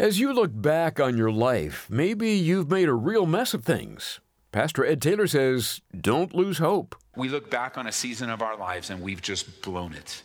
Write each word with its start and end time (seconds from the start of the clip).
As 0.00 0.18
you 0.18 0.32
look 0.32 0.50
back 0.54 0.98
on 0.98 1.18
your 1.18 1.30
life, 1.30 1.86
maybe 1.90 2.30
you've 2.30 2.70
made 2.70 2.88
a 2.88 2.94
real 2.94 3.26
mess 3.26 3.52
of 3.52 3.64
things. 3.64 4.18
Pastor 4.50 4.82
Ed 4.82 5.02
Taylor 5.02 5.26
says, 5.26 5.82
don't 5.94 6.34
lose 6.34 6.56
hope. 6.56 6.96
We 7.16 7.28
look 7.28 7.50
back 7.50 7.76
on 7.76 7.86
a 7.86 7.92
season 7.92 8.30
of 8.30 8.40
our 8.40 8.56
lives 8.56 8.88
and 8.88 9.02
we've 9.02 9.20
just 9.20 9.60
blown 9.60 9.92
it. 9.92 10.22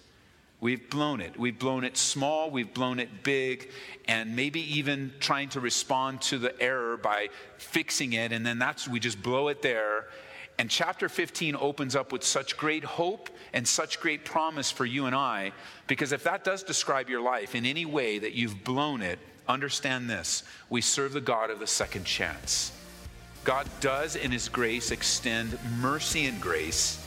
We've 0.61 0.89
blown 0.89 1.19
it. 1.19 1.37
We've 1.37 1.59
blown 1.59 1.83
it 1.83 1.97
small, 1.97 2.49
we've 2.49 2.73
blown 2.73 2.99
it 2.99 3.21
big, 3.23 3.69
and 4.07 4.33
maybe 4.33 4.61
even 4.77 5.11
trying 5.19 5.49
to 5.49 5.59
respond 5.59 6.21
to 6.21 6.37
the 6.37 6.57
error 6.61 6.95
by 6.95 7.27
fixing 7.57 8.13
it, 8.13 8.31
and 8.31 8.45
then 8.45 8.57
that's 8.57 8.87
we 8.87 9.01
just 9.01 9.21
blow 9.21 9.49
it 9.49 9.61
there. 9.61 10.05
And 10.57 10.69
chapter 10.69 11.09
15 11.09 11.53
opens 11.57 11.97
up 11.97 12.13
with 12.13 12.23
such 12.23 12.55
great 12.55 12.85
hope 12.85 13.29
and 13.51 13.67
such 13.67 13.99
great 13.99 14.23
promise 14.23 14.71
for 14.71 14.85
you 14.85 15.05
and 15.05 15.13
I, 15.13 15.51
because 15.87 16.13
if 16.13 16.23
that 16.23 16.45
does 16.45 16.63
describe 16.63 17.09
your 17.09 17.19
life 17.19 17.55
in 17.55 17.65
any 17.65 17.83
way 17.83 18.19
that 18.19 18.31
you've 18.31 18.63
blown 18.63 19.01
it, 19.01 19.19
understand 19.47 20.09
this 20.09 20.43
we 20.69 20.81
serve 20.81 21.13
the 21.13 21.21
God 21.21 21.49
of 21.49 21.59
the 21.59 21.67
second 21.67 22.05
chance. 22.05 22.71
God 23.43 23.67
does, 23.79 24.15
in 24.15 24.31
His 24.31 24.49
grace, 24.49 24.91
extend 24.91 25.57
mercy 25.79 26.25
and 26.25 26.41
grace 26.41 26.99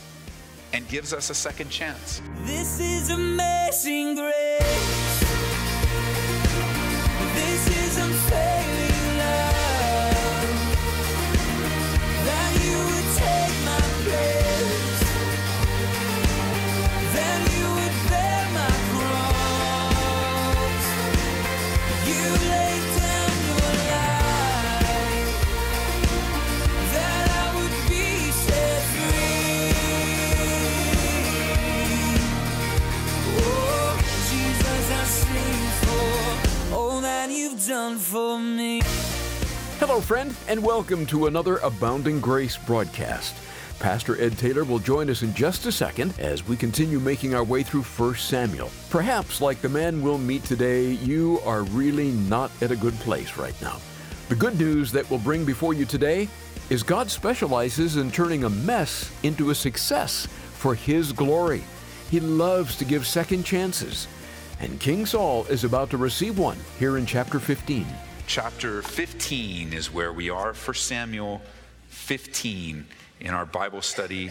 and 0.73 0.87
gives 0.87 1.13
us 1.13 1.29
a 1.29 1.33
second 1.33 1.69
chance. 1.69 2.21
This 2.43 2.79
is 2.79 3.09
amazing 3.09 4.15
grace. 4.15 5.29
And 40.47 40.63
welcome 40.63 41.05
to 41.05 41.27
another 41.27 41.57
Abounding 41.57 42.19
Grace 42.19 42.57
broadcast. 42.57 43.35
Pastor 43.79 44.19
Ed 44.21 44.37
Taylor 44.37 44.63
will 44.63 44.79
join 44.79 45.09
us 45.09 45.23
in 45.23 45.33
just 45.33 45.65
a 45.65 45.71
second 45.71 46.13
as 46.19 46.47
we 46.47 46.55
continue 46.55 46.99
making 46.99 47.35
our 47.35 47.43
way 47.43 47.63
through 47.63 47.83
1 47.83 48.15
Samuel. 48.15 48.69
Perhaps, 48.89 49.41
like 49.41 49.61
the 49.61 49.69
man 49.69 50.01
we'll 50.01 50.17
meet 50.17 50.43
today, 50.43 50.91
you 50.91 51.39
are 51.45 51.63
really 51.63 52.11
not 52.11 52.51
at 52.61 52.71
a 52.71 52.75
good 52.75 52.93
place 52.95 53.37
right 53.37 53.59
now. 53.61 53.77
The 54.29 54.35
good 54.35 54.59
news 54.59 54.91
that 54.91 55.09
we'll 55.09 55.19
bring 55.19 55.45
before 55.45 55.73
you 55.73 55.85
today 55.85 56.27
is 56.69 56.83
God 56.83 57.09
specializes 57.09 57.97
in 57.97 58.11
turning 58.11 58.43
a 58.43 58.49
mess 58.49 59.11
into 59.23 59.49
a 59.49 59.55
success 59.55 60.27
for 60.53 60.75
His 60.75 61.11
glory. 61.11 61.63
He 62.09 62.19
loves 62.19 62.75
to 62.77 62.85
give 62.85 63.05
second 63.05 63.43
chances, 63.43 64.07
and 64.59 64.79
King 64.79 65.05
Saul 65.05 65.45
is 65.45 65.63
about 65.63 65.89
to 65.91 65.97
receive 65.97 66.37
one 66.37 66.57
here 66.77 66.97
in 66.97 67.05
chapter 67.05 67.39
15. 67.39 67.85
Chapter 68.29 68.83
15 68.83 69.73
is 69.73 69.91
where 69.91 70.13
we 70.13 70.29
are, 70.29 70.53
1 70.53 70.73
Samuel 70.75 71.41
15 71.87 72.85
in 73.21 73.33
our 73.33 73.47
Bible 73.47 73.81
study, 73.81 74.29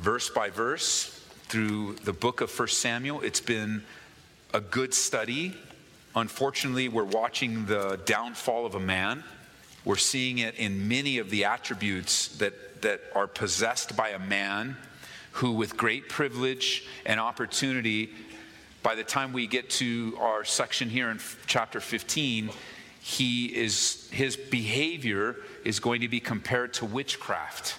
verse 0.00 0.30
by 0.30 0.48
verse, 0.48 1.10
through 1.42 1.96
the 2.04 2.14
book 2.14 2.40
of 2.40 2.58
1 2.58 2.68
Samuel. 2.68 3.20
It's 3.20 3.42
been 3.42 3.84
a 4.54 4.62
good 4.62 4.94
study. 4.94 5.54
Unfortunately, 6.16 6.88
we're 6.88 7.04
watching 7.04 7.66
the 7.66 8.00
downfall 8.06 8.64
of 8.64 8.76
a 8.76 8.80
man. 8.80 9.22
We're 9.84 9.96
seeing 9.96 10.38
it 10.38 10.54
in 10.54 10.88
many 10.88 11.18
of 11.18 11.28
the 11.28 11.44
attributes 11.44 12.28
that, 12.38 12.80
that 12.80 13.02
are 13.14 13.26
possessed 13.26 13.94
by 13.94 14.08
a 14.08 14.18
man 14.18 14.74
who, 15.32 15.52
with 15.52 15.76
great 15.76 16.08
privilege 16.08 16.86
and 17.04 17.20
opportunity, 17.20 18.08
by 18.82 18.94
the 18.94 19.04
time 19.04 19.34
we 19.34 19.46
get 19.46 19.68
to 19.68 20.16
our 20.18 20.46
section 20.46 20.88
here 20.88 21.10
in 21.10 21.20
chapter 21.46 21.78
15, 21.78 22.48
he 23.08 23.46
is, 23.46 24.06
his 24.12 24.36
behavior 24.36 25.36
is 25.64 25.80
going 25.80 26.02
to 26.02 26.08
be 26.08 26.20
compared 26.20 26.74
to 26.74 26.84
witchcraft. 26.84 27.78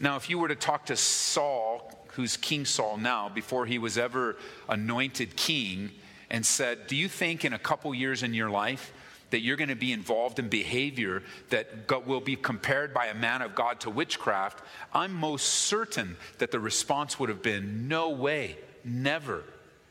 Now, 0.00 0.16
if 0.16 0.28
you 0.28 0.40
were 0.40 0.48
to 0.48 0.56
talk 0.56 0.86
to 0.86 0.96
Saul, 0.96 2.04
who's 2.14 2.36
King 2.36 2.64
Saul 2.64 2.96
now, 2.96 3.28
before 3.28 3.64
he 3.64 3.78
was 3.78 3.96
ever 3.96 4.36
anointed 4.68 5.36
king, 5.36 5.92
and 6.30 6.44
said, 6.44 6.88
Do 6.88 6.96
you 6.96 7.08
think 7.08 7.44
in 7.44 7.52
a 7.52 7.60
couple 7.60 7.94
years 7.94 8.24
in 8.24 8.34
your 8.34 8.50
life 8.50 8.92
that 9.30 9.38
you're 9.38 9.56
going 9.56 9.68
to 9.68 9.76
be 9.76 9.92
involved 9.92 10.40
in 10.40 10.48
behavior 10.48 11.22
that 11.50 11.88
will 12.04 12.20
be 12.20 12.34
compared 12.34 12.92
by 12.92 13.06
a 13.06 13.14
man 13.14 13.42
of 13.42 13.54
God 13.54 13.78
to 13.82 13.90
witchcraft? 13.90 14.64
I'm 14.92 15.14
most 15.14 15.44
certain 15.44 16.16
that 16.38 16.50
the 16.50 16.58
response 16.58 17.20
would 17.20 17.28
have 17.28 17.40
been, 17.42 17.86
No 17.86 18.10
way, 18.10 18.58
never. 18.84 19.44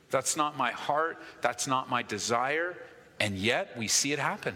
That's 0.09 0.35
not 0.35 0.57
my 0.57 0.71
heart, 0.71 1.17
that's 1.39 1.65
not 1.65 1.89
my 1.89 2.03
desire. 2.03 2.75
And 3.19 3.37
yet 3.37 3.77
we 3.77 3.87
see 3.87 4.13
it 4.13 4.19
happen. 4.19 4.55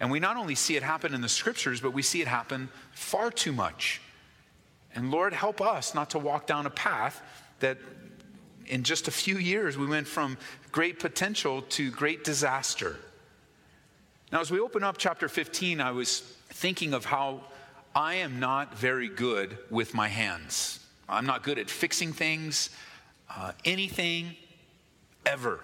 And 0.00 0.10
we 0.10 0.20
not 0.20 0.36
only 0.36 0.54
see 0.54 0.76
it 0.76 0.82
happen 0.82 1.14
in 1.14 1.20
the 1.20 1.28
scriptures, 1.28 1.80
but 1.80 1.92
we 1.92 2.02
see 2.02 2.22
it 2.22 2.28
happen 2.28 2.68
far 2.92 3.30
too 3.30 3.52
much. 3.52 4.00
And 4.94 5.10
Lord, 5.10 5.32
help 5.32 5.60
us 5.60 5.94
not 5.94 6.10
to 6.10 6.18
walk 6.18 6.46
down 6.46 6.66
a 6.66 6.70
path 6.70 7.20
that 7.60 7.78
in 8.66 8.84
just 8.84 9.08
a 9.08 9.10
few 9.10 9.38
years 9.38 9.76
we 9.76 9.86
went 9.86 10.06
from 10.06 10.36
great 10.70 11.00
potential 11.00 11.62
to 11.62 11.90
great 11.90 12.24
disaster. 12.24 12.96
Now, 14.30 14.40
as 14.40 14.50
we 14.50 14.60
open 14.60 14.84
up 14.84 14.98
chapter 14.98 15.28
15, 15.28 15.80
I 15.80 15.90
was 15.90 16.20
thinking 16.50 16.92
of 16.94 17.04
how 17.04 17.40
I 17.94 18.14
am 18.16 18.38
not 18.38 18.76
very 18.76 19.08
good 19.08 19.56
with 19.70 19.94
my 19.94 20.08
hands. 20.08 20.80
I'm 21.08 21.24
not 21.24 21.42
good 21.42 21.58
at 21.58 21.70
fixing 21.70 22.12
things, 22.12 22.70
uh, 23.34 23.52
anything, 23.64 24.36
ever. 25.24 25.60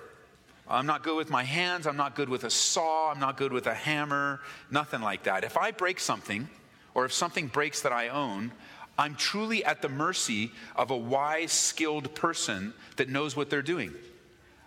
I'm 0.69 0.86
not 0.86 1.02
good 1.02 1.16
with 1.16 1.30
my 1.30 1.42
hands. 1.42 1.86
I'm 1.86 1.97
not 1.97 2.14
good 2.14 2.28
with 2.28 2.44
a 2.44 2.50
saw. 2.50 3.10
I'm 3.10 3.20
not 3.20 3.36
good 3.36 3.52
with 3.52 3.66
a 3.66 3.75
hammer. 3.75 4.41
Nothing 4.70 5.02
like 5.02 5.25
that. 5.25 5.44
If 5.44 5.56
I 5.56 5.70
break 5.70 6.00
something, 6.00 6.48
or 6.94 7.04
if 7.04 7.12
something 7.12 7.48
breaks 7.48 7.82
that 7.82 7.92
I 7.92 8.08
own, 8.08 8.52
I'm 8.97 9.14
truly 9.16 9.64
at 9.64 9.82
the 9.82 9.88
mercy 9.88 10.53
of 10.76 10.91
a 10.91 10.97
wise, 10.97 11.53
skilled 11.53 12.14
person 12.14 12.72
that 12.97 13.08
knows 13.08 13.36
what 13.36 13.50
they're 13.50 13.62
doing. 13.62 13.92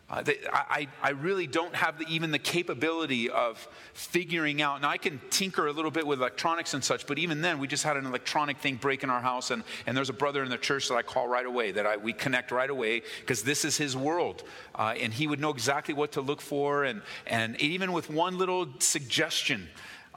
Uh, 0.09 0.21
they, 0.21 0.37
I, 0.53 0.87
I 1.03 1.09
really 1.09 1.47
don't 1.47 1.75
have 1.75 1.99
the, 1.99 2.05
even 2.07 2.31
the 2.31 2.39
capability 2.39 3.29
of 3.29 3.67
figuring 3.93 4.61
out. 4.61 4.81
Now, 4.81 4.89
I 4.89 4.97
can 4.97 5.19
tinker 5.29 5.67
a 5.67 5.71
little 5.73 5.91
bit 5.91 6.07
with 6.07 6.19
electronics 6.19 6.73
and 6.73 6.81
such, 6.81 7.05
but 7.07 7.19
even 7.19 7.41
then, 7.41 7.59
we 7.59 7.67
just 7.67 7.83
had 7.83 7.97
an 7.97 8.05
electronic 8.05 8.59
thing 8.59 8.75
break 8.75 9.03
in 9.03 9.09
our 9.09 9.19
house, 9.19 9.51
and, 9.51 9.63
and 9.85 9.97
there's 9.97 10.09
a 10.09 10.13
brother 10.13 10.43
in 10.43 10.49
the 10.49 10.57
church 10.57 10.87
that 10.87 10.95
I 10.95 11.01
call 11.01 11.27
right 11.27 11.45
away, 11.45 11.71
that 11.73 11.85
I, 11.85 11.97
we 11.97 12.13
connect 12.13 12.51
right 12.51 12.69
away, 12.69 13.01
because 13.19 13.43
this 13.43 13.65
is 13.65 13.75
his 13.75 13.97
world. 13.97 14.43
Uh, 14.75 14.93
and 14.97 15.13
he 15.13 15.27
would 15.27 15.41
know 15.41 15.49
exactly 15.49 15.93
what 15.93 16.13
to 16.13 16.21
look 16.21 16.39
for, 16.39 16.85
and, 16.85 17.01
and 17.25 17.59
even 17.61 17.91
with 17.91 18.09
one 18.09 18.37
little 18.37 18.69
suggestion, 18.79 19.67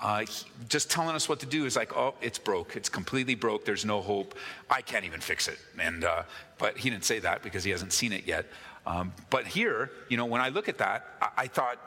uh, 0.01 0.25
just 0.69 0.89
telling 0.89 1.17
us 1.17 1.29
what 1.29 1.41
to 1.41 1.47
do 1.47 1.67
is 1.67 1.77
like, 1.77 1.95
oh, 1.97 2.15
it's 2.23 2.39
broke. 2.39 2.75
It's 2.75 2.89
completely 2.89 3.35
broke. 3.35 3.65
There's 3.65 3.85
no 3.85 4.01
hope. 4.01 4.35
I 4.71 4.81
can't 4.81 5.05
even 5.05 5.21
fix 5.21 5.47
it. 5.47 5.59
And 5.79 6.05
uh, 6.05 6.23
but 6.57 6.79
he 6.79 6.89
didn't 6.89 7.05
say 7.05 7.19
that 7.19 7.43
because 7.43 7.65
he 7.65 7.71
hasn't 7.71 7.93
seen 7.93 8.13
it 8.13 8.27
yet. 8.27 8.47
Um, 8.91 9.13
but 9.31 9.47
here, 9.47 9.93
you 10.09 10.17
know, 10.17 10.25
when 10.25 10.41
I 10.41 10.49
look 10.49 10.69
at 10.69 10.79
that, 10.79 11.07
I, 11.23 11.29
I 11.37 11.47
thought, 11.47 11.79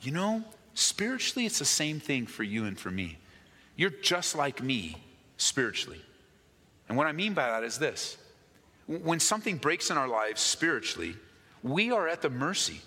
you 0.00 0.12
know, 0.12 0.44
spiritually, 0.74 1.44
it's 1.44 1.58
the 1.58 1.64
same 1.64 1.98
thing 1.98 2.26
for 2.26 2.44
you 2.44 2.66
and 2.66 2.78
for 2.78 2.90
me. 2.90 3.18
You're 3.74 3.90
just 3.90 4.36
like 4.36 4.62
me 4.62 4.96
spiritually. 5.38 6.00
And 6.88 6.96
what 6.96 7.08
I 7.08 7.12
mean 7.12 7.34
by 7.34 7.48
that 7.48 7.64
is 7.64 7.78
this 7.78 8.16
when 8.86 9.18
something 9.18 9.56
breaks 9.56 9.90
in 9.90 9.96
our 9.96 10.06
lives 10.06 10.40
spiritually, 10.40 11.16
we 11.64 11.90
are 11.90 12.06
at 12.06 12.22
the 12.22 12.30
mercy 12.30 12.80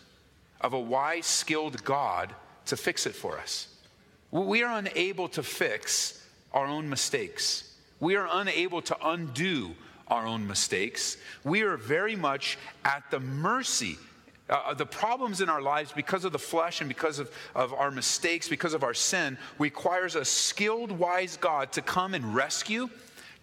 of 0.62 0.72
a 0.72 0.80
wise, 0.80 1.26
skilled 1.26 1.84
God 1.84 2.34
to 2.68 2.78
fix 2.78 3.06
it 3.06 3.16
for 3.16 3.38
us. 3.38 3.68
We 4.32 4.64
are 4.64 4.78
unable 4.78 5.28
to 5.30 5.44
fix 5.44 6.26
our 6.54 6.66
own 6.66 6.90
mistakes. 6.90 7.76
We 8.00 8.16
are 8.16 8.28
unable 8.32 8.82
to 8.84 8.98
undo 9.06 9.76
our 10.08 10.26
own 10.26 10.46
mistakes. 10.48 11.18
We 11.44 11.62
are 11.64 11.78
very 11.78 12.16
much 12.16 12.58
at 12.84 13.10
the 13.12 13.20
mercy. 13.20 13.98
Uh, 14.48 14.76
the 14.76 14.86
problems 14.86 15.42
in 15.42 15.50
our 15.50 15.62
lives 15.62 15.92
because 15.92 16.24
of 16.24 16.32
the 16.32 16.40
flesh 16.40 16.80
and 16.80 16.88
because 16.88 17.18
of, 17.18 17.32
of 17.56 17.74
our 17.74 17.90
mistakes, 17.90 18.48
because 18.48 18.76
of 18.76 18.84
our 18.84 18.94
sin, 18.94 19.38
requires 19.58 20.16
a 20.16 20.24
skilled, 20.24 20.92
wise 20.92 21.38
God 21.38 21.72
to 21.72 21.82
come 21.82 22.14
and 22.14 22.36
rescue, 22.36 22.90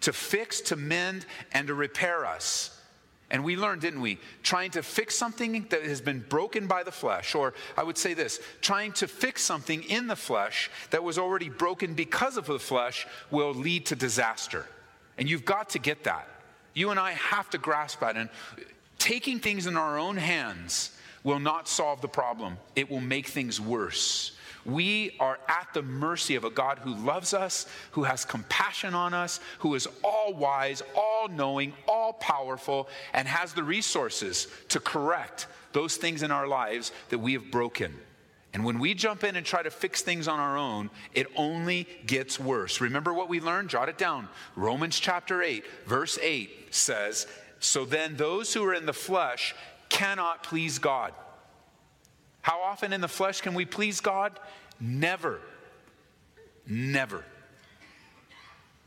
to 0.01 0.13
fix, 0.13 0.61
to 0.61 0.77
mend, 0.77 1.25
and 1.51 1.67
to 1.67 1.73
repair 1.73 2.25
us. 2.25 2.79
And 3.29 3.43
we 3.43 3.57
learned, 3.57 3.81
didn't 3.81 4.01
we? 4.01 4.19
Trying 4.43 4.71
to 4.71 4.83
fix 4.83 5.15
something 5.15 5.65
that 5.69 5.83
has 5.83 6.01
been 6.01 6.19
broken 6.29 6.67
by 6.67 6.83
the 6.83 6.91
flesh, 6.91 7.33
or 7.35 7.55
I 7.75 7.83
would 7.83 7.97
say 7.97 8.13
this 8.13 8.39
trying 8.61 8.91
to 8.93 9.07
fix 9.07 9.41
something 9.41 9.83
in 9.83 10.07
the 10.07 10.15
flesh 10.15 10.69
that 10.91 11.03
was 11.03 11.17
already 11.17 11.49
broken 11.49 11.95
because 11.95 12.37
of 12.37 12.45
the 12.45 12.59
flesh 12.59 13.07
will 13.31 13.53
lead 13.53 13.87
to 13.87 13.95
disaster. 13.95 14.67
And 15.17 15.27
you've 15.29 15.45
got 15.45 15.71
to 15.71 15.79
get 15.79 16.03
that. 16.03 16.27
You 16.73 16.89
and 16.89 16.99
I 16.99 17.11
have 17.11 17.49
to 17.51 17.57
grasp 17.57 17.99
that. 17.99 18.15
And 18.15 18.29
taking 18.97 19.39
things 19.39 19.67
in 19.67 19.77
our 19.77 19.97
own 19.97 20.17
hands 20.17 20.91
will 21.23 21.39
not 21.39 21.67
solve 21.67 22.01
the 22.01 22.07
problem, 22.07 22.57
it 22.75 22.89
will 22.89 23.01
make 23.01 23.27
things 23.27 23.59
worse. 23.59 24.31
We 24.65 25.17
are 25.19 25.39
at 25.49 25.67
the 25.73 25.81
mercy 25.81 26.35
of 26.35 26.45
a 26.45 26.49
God 26.49 26.79
who 26.79 26.95
loves 26.95 27.33
us, 27.33 27.65
who 27.91 28.03
has 28.03 28.23
compassion 28.23 28.93
on 28.93 29.13
us, 29.13 29.41
who 29.59 29.75
is 29.75 29.87
all 30.03 30.33
wise, 30.33 30.81
all 30.95 31.27
knowing, 31.27 31.73
all 31.85 32.13
powerful, 32.13 32.87
and 33.13 33.27
has 33.27 33.53
the 33.53 33.63
resources 33.63 34.47
to 34.69 34.79
correct 34.79 35.47
those 35.73 35.97
things 35.97 36.23
in 36.23 36.31
our 36.31 36.47
lives 36.47 36.93
that 37.09 37.19
we 37.19 37.33
have 37.33 37.51
broken. 37.51 37.93
And 38.53 38.63
when 38.63 38.77
we 38.77 38.93
jump 38.93 39.23
in 39.23 39.35
and 39.35 39.45
try 39.45 39.63
to 39.63 39.71
fix 39.71 40.03
things 40.03 40.27
on 40.27 40.39
our 40.39 40.57
own, 40.57 40.91
it 41.13 41.27
only 41.35 41.87
gets 42.05 42.39
worse. 42.39 42.81
Remember 42.81 43.11
what 43.11 43.27
we 43.27 43.39
learned? 43.39 43.69
Jot 43.69 43.89
it 43.89 43.97
down. 43.97 44.29
Romans 44.55 44.99
chapter 44.99 45.41
8, 45.41 45.65
verse 45.87 46.19
8 46.21 46.73
says, 46.73 47.25
So 47.59 47.83
then 47.83 48.15
those 48.15 48.53
who 48.53 48.63
are 48.63 48.75
in 48.75 48.85
the 48.85 48.93
flesh 48.93 49.55
cannot 49.89 50.43
please 50.43 50.77
God. 50.77 51.13
How 52.41 52.61
often 52.61 52.93
in 52.93 53.01
the 53.01 53.07
flesh 53.07 53.41
can 53.41 53.55
we 53.55 53.65
please 53.65 54.01
God? 54.01 54.39
Never. 54.79 55.39
Never. 56.67 57.23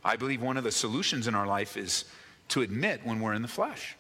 I 0.05 0.15
believe 0.15 0.41
one 0.41 0.57
of 0.57 0.63
the 0.63 0.71
solutions 0.71 1.27
in 1.27 1.35
our 1.35 1.47
life 1.47 1.77
is 1.77 2.05
to 2.49 2.63
admit 2.63 3.01
when 3.03 3.19
we're 3.19 3.35
in 3.35 3.43
the 3.43 3.49
flesh, 3.49 3.97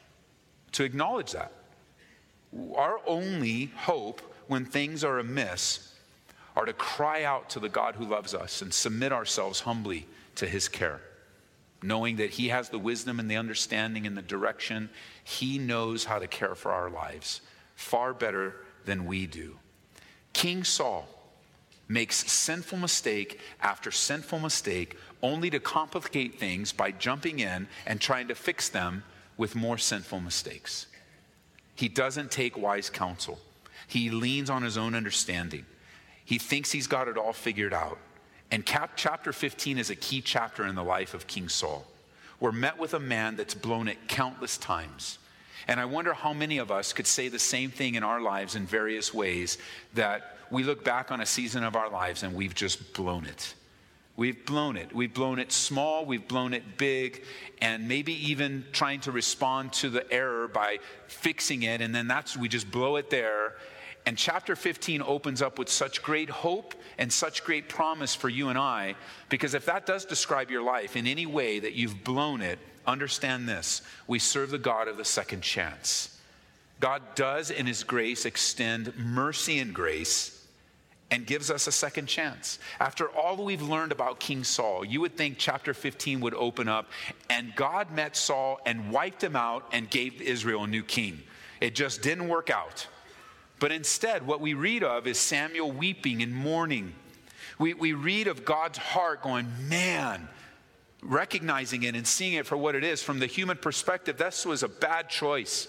to 0.72 0.84
acknowledge 0.84 1.32
that. 1.32 1.52
Our 2.76 3.00
only 3.06 3.72
hope 3.74 4.22
when 4.48 4.64
things 4.64 5.04
are 5.04 5.19
amiss 5.19 5.93
are 6.56 6.64
to 6.64 6.72
cry 6.72 7.25
out 7.25 7.50
to 7.50 7.60
the 7.60 7.69
God 7.69 7.96
who 7.96 8.04
loves 8.04 8.34
us 8.34 8.62
and 8.62 8.72
submit 8.72 9.12
ourselves 9.12 9.60
humbly 9.60 10.06
to 10.37 10.46
his 10.46 10.69
care, 10.69 11.00
knowing 11.82 12.16
that 12.16 12.31
he 12.31 12.48
has 12.48 12.69
the 12.69 12.78
wisdom 12.78 13.20
and 13.20 13.31
the 13.31 13.37
understanding 13.37 14.06
and 14.06 14.16
the 14.16 14.22
direction. 14.22 14.88
He 15.22 15.58
knows 15.58 16.04
how 16.04 16.19
to 16.19 16.26
care 16.26 16.54
for 16.54 16.72
our 16.72 16.88
lives 16.88 17.43
far 17.75 18.14
better 18.14 18.56
than 18.87 19.04
we 19.04 19.26
do. 19.26 19.58
King 20.32 20.64
Saul 20.64 21.06
makes 21.88 22.31
sinful 22.31 22.78
mistake 22.78 23.40
after 23.60 23.90
sinful 23.90 24.38
mistake 24.40 24.96
only 25.22 25.50
to 25.50 25.60
complicate 25.60 26.38
things 26.38 26.72
by 26.72 26.90
jumping 26.90 27.38
in 27.38 27.69
and 27.87 28.00
trying 28.00 28.28
to 28.28 28.34
fix 28.34 28.69
them 28.69 29.04
with 29.37 29.54
more 29.54 29.78
sinful 29.78 30.20
mistakes. 30.20 30.87
He 31.75 31.88
doesn't 31.88 32.31
take 32.31 32.56
wise 32.56 32.88
counsel. 32.90 33.38
He 33.87 34.11
leans 34.11 34.50
on 34.50 34.62
his 34.62 34.77
own 34.77 34.94
understanding. 34.94 35.65
He 36.25 36.38
thinks 36.38 36.73
he's 36.73 36.87
got 36.87 37.09
it 37.09 37.17
all 37.17 37.33
figured 37.33 37.73
out. 37.73 37.99
And 38.50 38.65
cap- 38.65 38.93
chapter 38.97 39.33
15 39.33 39.79
is 39.79 39.91
a 39.91 39.97
key 39.97 40.21
chapter 40.21 40.67
in 40.67 40.75
the 40.75 40.85
life 40.85 41.15
of 41.15 41.27
King 41.27 41.49
Saul. 41.49 41.87
We're 42.41 42.53
met 42.53 42.79
with 42.79 42.94
a 42.94 43.00
man 43.00 43.37
that's 43.37 43.55
blown 43.55 43.88
it 43.88 44.09
countless 44.09 44.59
times. 44.59 45.19
And 45.69 45.81
I 45.81 45.85
wonder 45.85 46.12
how 46.12 46.33
many 46.33 46.59
of 46.59 46.71
us 46.71 46.93
could 46.93 47.06
say 47.06 47.29
the 47.29 47.38
same 47.38 47.71
thing 47.71 47.94
in 47.94 48.03
our 48.03 48.21
lives 48.21 48.55
in 48.55 48.67
various 48.67 49.12
ways 49.12 49.59
that 49.94 50.37
we 50.50 50.62
look 50.62 50.85
back 50.85 51.11
on 51.11 51.21
a 51.21 51.27
season 51.27 51.65
of 51.65 51.75
our 51.75 51.91
lives 51.91 52.23
and 52.23 52.35
we've 52.35 52.55
just 52.55 52.93
blown 52.93 53.25
it. 53.25 53.55
We've 54.17 54.47
blown 54.47 54.77
it. 54.77 54.94
We've 54.94 55.12
blown 55.12 55.38
it 55.38 55.53
small, 55.53 56.06
we've 56.06 56.27
blown 56.27 56.55
it 56.55 56.79
big, 56.79 57.23
and 57.61 57.87
maybe 57.87 58.31
even 58.31 58.65
trying 58.73 59.00
to 59.00 59.12
respond 59.12 59.75
to 59.75 59.91
the 59.91 60.11
error 60.11 60.49
by 60.49 60.79
fixing 61.06 61.65
it, 61.65 61.83
and 61.83 61.94
then 61.94 62.09
that's 62.09 62.35
we 62.35 62.49
just 62.49 62.71
blow 62.71 62.97
it 62.97 63.11
there 63.11 63.56
and 64.06 64.17
chapter 64.17 64.55
15 64.55 65.03
opens 65.03 65.43
up 65.43 65.58
with 65.58 65.69
such 65.69 66.00
great 66.00 66.31
hope 66.31 66.75
and 66.97 67.12
such 67.12 67.43
great 67.43 67.69
promise 67.69 68.14
for 68.14 68.29
you 68.29 68.49
and 68.49 68.56
I, 68.58 68.94
because 69.29 69.53
if 69.53 69.67
that 69.67 69.85
does 69.85 70.05
describe 70.05 70.49
your 70.49 70.62
life 70.62 70.97
in 70.97 71.08
any 71.08 71.26
way 71.26 71.58
that 71.58 71.75
you've 71.75 72.05
blown 72.05 72.41
it, 72.41 72.61
understand 72.87 73.49
this 73.49 73.82
we 74.06 74.20
serve 74.20 74.50
the 74.50 74.58
God 74.58 74.87
of 74.87 74.97
the 74.97 75.05
second 75.05 75.43
chance. 75.43 76.17
God 76.79 77.03
does, 77.14 77.50
in 77.50 77.67
His 77.67 77.82
grace, 77.82 78.26
extend 78.26 78.97
mercy 78.97 79.58
and 79.58 79.75
grace 79.75 80.47
and 81.11 81.26
gives 81.26 81.50
us 81.50 81.67
a 81.67 81.73
second 81.73 82.06
chance. 82.06 82.59
After 82.79 83.09
all 83.09 83.43
we've 83.44 83.62
learned 83.62 83.93
about 83.93 84.20
King 84.20 84.44
Saul, 84.44 84.85
you 84.85 85.00
would 85.00 85.17
think 85.17 85.37
chapter 85.38 85.73
15 85.73 86.20
would 86.20 86.35
open 86.35 86.69
up 86.69 86.91
and 87.31 87.55
God 87.56 87.91
met 87.93 88.17
Saul 88.17 88.61
and 88.67 88.91
wiped 88.91 89.23
him 89.23 89.37
out 89.37 89.64
and 89.73 89.88
gave 89.88 90.20
Israel 90.20 90.64
a 90.64 90.67
new 90.67 90.82
king. 90.82 91.23
It 91.61 91.75
just 91.75 92.02
didn't 92.02 92.29
work 92.29 92.50
out. 92.50 92.87
But 93.58 93.73
instead, 93.73 94.26
what 94.26 94.41
we 94.41 94.55
read 94.55 94.82
of 94.82 95.06
is 95.06 95.19
Samuel 95.19 95.73
weeping 95.73 96.23
and 96.23 96.35
mourning. 96.35 96.94
We, 97.58 97.73
we 97.75 97.94
read 97.94 98.26
of 98.26 98.44
God's 98.44 98.79
heart 98.79 99.23
going, 99.23 99.49
man, 99.69 100.29
recognizing 101.03 101.85
it 101.85 101.94
and 101.94 102.06
seeing 102.06 102.35
it 102.35 102.47
for 102.47 102.56
what 102.56 102.75
it 102.75 102.85
is. 102.85 103.03
From 103.03 103.19
the 103.19 103.26
human 103.26 103.56
perspective, 103.56 104.19
this 104.19 104.44
was 104.44 104.62
a 104.62 104.69
bad 104.69 105.08
choice. 105.08 105.69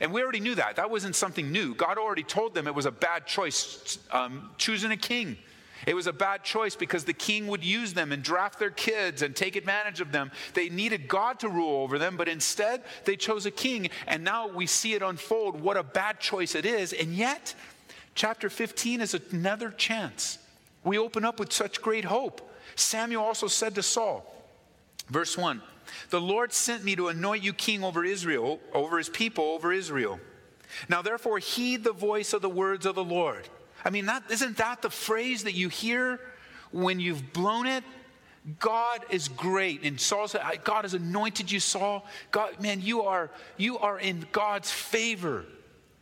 And 0.00 0.12
we 0.12 0.22
already 0.22 0.40
knew 0.40 0.54
that. 0.54 0.76
That 0.76 0.90
wasn't 0.90 1.16
something 1.16 1.50
new. 1.50 1.74
God 1.74 1.98
already 1.98 2.22
told 2.22 2.54
them 2.54 2.68
it 2.68 2.74
was 2.74 2.86
a 2.86 2.92
bad 2.92 3.26
choice 3.26 3.98
um, 4.12 4.50
choosing 4.56 4.92
a 4.92 4.96
king. 4.96 5.36
It 5.86 5.94
was 5.94 6.06
a 6.06 6.12
bad 6.12 6.42
choice 6.42 6.74
because 6.74 7.04
the 7.04 7.12
king 7.12 7.46
would 7.46 7.64
use 7.64 7.94
them 7.94 8.12
and 8.12 8.22
draft 8.22 8.58
their 8.58 8.70
kids 8.70 9.22
and 9.22 9.34
take 9.34 9.56
advantage 9.56 10.00
of 10.00 10.12
them. 10.12 10.30
They 10.54 10.68
needed 10.68 11.08
God 11.08 11.38
to 11.40 11.48
rule 11.48 11.82
over 11.82 11.98
them, 11.98 12.16
but 12.16 12.28
instead 12.28 12.82
they 13.04 13.16
chose 13.16 13.46
a 13.46 13.50
king. 13.50 13.90
And 14.06 14.24
now 14.24 14.48
we 14.48 14.66
see 14.66 14.94
it 14.94 15.02
unfold 15.02 15.60
what 15.60 15.76
a 15.76 15.82
bad 15.82 16.20
choice 16.20 16.54
it 16.54 16.66
is. 16.66 16.92
And 16.92 17.14
yet, 17.14 17.54
chapter 18.14 18.50
15 18.50 19.00
is 19.00 19.14
another 19.32 19.70
chance. 19.70 20.38
We 20.84 20.98
open 20.98 21.24
up 21.24 21.38
with 21.38 21.52
such 21.52 21.82
great 21.82 22.04
hope. 22.04 22.50
Samuel 22.74 23.24
also 23.24 23.46
said 23.46 23.74
to 23.76 23.82
Saul, 23.82 24.24
verse 25.08 25.36
1 25.36 25.62
The 26.10 26.20
Lord 26.20 26.52
sent 26.52 26.84
me 26.84 26.96
to 26.96 27.08
anoint 27.08 27.42
you 27.42 27.52
king 27.52 27.84
over 27.84 28.04
Israel, 28.04 28.60
over 28.72 28.98
his 28.98 29.08
people, 29.08 29.44
over 29.44 29.72
Israel. 29.72 30.20
Now, 30.88 31.02
therefore, 31.02 31.38
heed 31.38 31.82
the 31.82 31.92
voice 31.92 32.32
of 32.32 32.42
the 32.42 32.48
words 32.48 32.84
of 32.84 32.94
the 32.94 33.04
Lord. 33.04 33.48
I 33.84 33.90
mean, 33.90 34.06
that, 34.06 34.24
isn't 34.30 34.56
that 34.58 34.82
the 34.82 34.90
phrase 34.90 35.44
that 35.44 35.54
you 35.54 35.68
hear 35.68 36.20
when 36.72 37.00
you've 37.00 37.32
blown 37.32 37.66
it? 37.66 37.84
God 38.58 39.04
is 39.10 39.28
great. 39.28 39.82
And 39.82 40.00
Saul 40.00 40.28
said, 40.28 40.42
God 40.64 40.84
has 40.84 40.94
anointed 40.94 41.50
you, 41.50 41.60
Saul. 41.60 42.06
God, 42.30 42.60
man, 42.60 42.80
you 42.80 43.02
are, 43.02 43.30
you 43.56 43.78
are 43.78 43.98
in 43.98 44.26
God's 44.32 44.70
favor. 44.70 45.44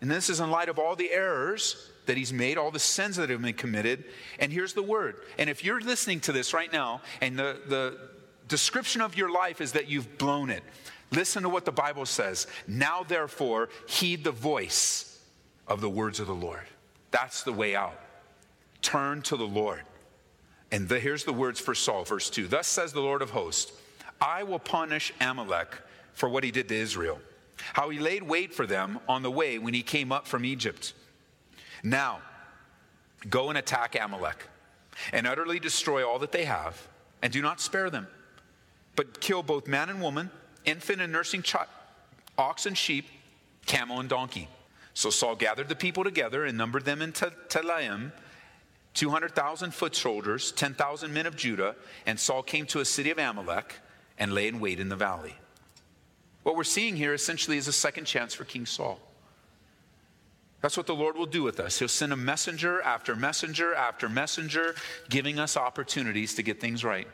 And 0.01 0.11
this 0.11 0.29
is 0.29 0.41
in 0.41 0.51
light 0.51 0.69
of 0.69 0.79
all 0.79 0.95
the 0.95 1.11
errors 1.11 1.91
that 2.07 2.17
he's 2.17 2.33
made, 2.33 2.57
all 2.57 2.71
the 2.71 2.79
sins 2.79 3.17
that 3.17 3.31
have 3.31 3.43
been 3.43 3.55
committed. 3.55 4.05
And 4.39 4.53
here's 4.53 4.75
the 4.75 4.83
word. 4.83 5.17
And 5.39 5.51
if 5.51 5.65
you're 5.65 5.81
listening 5.81 6.21
to 6.21 6.33
this 6.33 6.55
right 6.55 6.73
now, 6.73 7.01
and 7.21 7.39
the, 7.39 7.61
the 7.67 7.99
description 8.47 9.01
of 9.01 9.17
your 9.17 9.31
life 9.31 9.61
is 9.61 9.73
that 9.73 9.89
you've 9.89 10.17
blown 10.19 10.51
it, 10.51 10.63
listen 11.11 11.43
to 11.43 11.49
what 11.49 11.65
the 11.65 11.73
Bible 11.73 12.07
says. 12.07 12.47
Now, 12.69 13.03
therefore, 13.03 13.71
heed 13.89 14.23
the 14.23 14.31
voice 14.31 15.21
of 15.67 15.81
the 15.81 15.91
words 15.91 16.21
of 16.21 16.29
the 16.29 16.35
Lord. 16.35 16.67
That's 17.11 17.43
the 17.43 17.53
way 17.53 17.75
out. 17.75 18.01
Turn 18.83 19.23
to 19.23 19.37
the 19.37 19.47
Lord. 19.47 19.83
And 20.73 20.89
the, 20.89 20.99
here's 20.99 21.25
the 21.25 21.33
words 21.33 21.61
for 21.61 21.75
Saul, 21.75 22.05
verse 22.05 22.29
2. 22.31 22.49
Thus 22.49 22.67
says 22.67 22.93
the 22.93 23.01
Lord 23.01 23.23
of 23.23 23.31
hosts 23.31 23.73
I 24.21 24.43
will 24.43 24.59
punish 24.59 25.13
Amalek 25.21 25.77
for 26.13 26.29
what 26.29 26.45
he 26.45 26.51
did 26.51 26.69
to 26.69 26.75
Israel, 26.75 27.21
how 27.75 27.91
he 27.91 27.99
laid 27.99 28.23
wait 28.23 28.55
for 28.55 28.67
them 28.67 28.99
on 29.09 29.23
the 29.23 29.31
way 29.31 29.59
when 29.59 29.75
he 29.75 29.83
came 29.83 30.11
up 30.11 30.27
from 30.27 30.45
Egypt. 30.45 30.95
Now, 31.83 32.21
go 33.29 33.49
and 33.49 33.59
attack 33.59 33.97
Amalek 34.01 34.49
and 35.13 35.27
utterly 35.27 35.61
destroy 35.61 36.07
all 36.07 36.19
that 36.21 36.33
they 36.33 36.47
have, 36.47 36.89
and 37.23 37.33
do 37.33 37.43
not 37.43 37.61
spare 37.61 37.91
them, 37.91 38.07
but 38.95 39.21
kill 39.21 39.43
both 39.43 39.69
man 39.69 39.91
and 39.91 40.01
woman, 40.01 40.31
infant 40.65 41.03
and 41.03 41.13
nursing 41.13 41.43
child, 41.43 41.69
ox 42.39 42.67
and 42.67 42.77
sheep, 42.77 43.07
camel 43.67 44.01
and 44.01 44.09
donkey. 44.09 44.49
So 44.97 45.11
Saul 45.11 45.37
gathered 45.37 45.69
the 45.69 45.77
people 45.77 46.05
together 46.05 46.47
and 46.47 46.57
numbered 46.57 46.87
them 46.87 47.03
in 47.03 47.13
Telaim, 47.13 48.13
200,000 48.95 49.75
foot 49.75 49.95
soldiers, 49.95 50.53
10,000 50.53 51.13
men 51.13 51.27
of 51.27 51.37
Judah, 51.37 51.77
and 52.07 52.19
Saul 52.19 52.43
came 52.43 52.65
to 52.69 52.81
a 52.81 52.85
city 52.87 53.11
of 53.11 53.19
Amalek 53.19 53.75
and 54.17 54.33
lay 54.33 54.49
in 54.49 54.59
wait 54.59 54.81
in 54.81 54.89
the 54.89 54.97
valley. 54.97 55.37
What 56.45 56.57
we're 56.57 56.65
seeing 56.65 56.97
here 56.97 57.13
essentially 57.13 57.59
is 57.59 57.69
a 57.69 57.75
second 57.75 58.07
chance 58.07 58.33
for 58.33 58.45
King 58.45 58.65
Saul. 58.65 58.99
That's 60.63 60.79
what 60.79 60.87
the 60.87 60.95
Lord 60.95 61.19
will 61.19 61.27
do 61.27 61.43
with 61.43 61.61
us. 61.61 61.79
He'll 61.79 61.89
send 61.89 62.15
a 62.15 62.17
messenger 62.17 62.81
after 62.81 63.15
messenger 63.15 63.75
after 63.75 64.09
messenger, 64.09 64.77
giving 65.11 65.39
us 65.39 65.59
opportunities 65.59 66.37
to 66.37 66.43
get 66.43 66.59
things 66.59 66.85
right. 66.85 67.07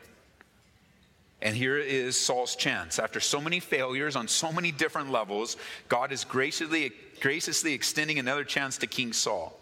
And 1.43 1.57
here 1.57 1.77
is 1.77 2.17
Saul's 2.17 2.55
chance. 2.55 2.99
After 2.99 3.19
so 3.19 3.41
many 3.41 3.59
failures 3.59 4.15
on 4.15 4.29
so 4.29 4.53
many 4.53 4.71
different 4.71 5.11
levels, 5.11 5.57
God 5.89 6.13
is 6.13 6.23
graciously, 6.23 6.93
graciously 7.23 7.73
extending 7.73 8.19
another 8.19 8.43
chance 8.43 8.77
to 8.77 8.85
King 8.85 9.13
Saul. 9.13 9.57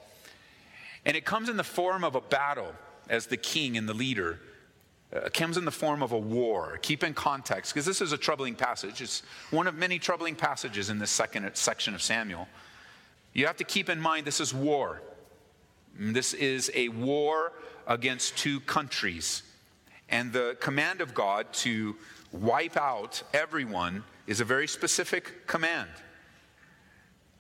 And 1.06 1.16
it 1.16 1.26
comes 1.26 1.48
in 1.48 1.58
the 1.58 1.64
form 1.64 2.04
of 2.04 2.16
a 2.16 2.22
battle 2.22 2.74
as 3.08 3.28
the 3.28 3.38
king 3.38 3.78
and 3.78 3.88
the 3.88 3.94
leader. 3.94 4.40
Uh, 5.16 5.20
it 5.20 5.34
comes 5.36 5.58
in 5.58 5.66
the 5.66 5.72
form 5.72 6.02
of 6.02 6.12
a 6.12 6.18
war. 6.18 6.80
Keep 6.82 7.04
in 7.04 7.14
context, 7.14 7.72
because 7.72 7.86
this 7.86 8.02
is 8.02 8.14
a 8.14 8.18
troubling 8.18 8.56
passage. 8.56 9.00
It's 9.00 9.22
one 9.52 9.68
of 9.68 9.76
many 9.76 10.00
troubling 10.00 10.36
passages 10.36 10.90
in 10.90 10.98
this 10.98 11.12
second 11.12 11.52
section 11.54 11.94
of 11.94 12.02
Samuel. 12.02 12.48
You 13.34 13.46
have 13.46 13.58
to 13.58 13.64
keep 13.64 13.90
in 13.90 14.02
mind 14.02 14.26
this 14.26 14.40
is 14.40 14.56
war. 14.56 15.04
This 16.00 16.34
is 16.34 16.72
a 16.74 16.90
war 16.90 17.54
against 17.86 18.38
two 18.40 18.60
countries. 18.62 19.44
And 20.10 20.34
the 20.34 20.58
command 20.60 21.00
of 21.00 21.14
God 21.14 21.54
to 21.54 21.96
wipe 22.32 22.76
out 22.76 23.22
everyone 23.36 24.04
is 24.26 24.42
a 24.42 24.46
very 24.46 24.68
specific 24.68 25.46
command. 25.46 25.90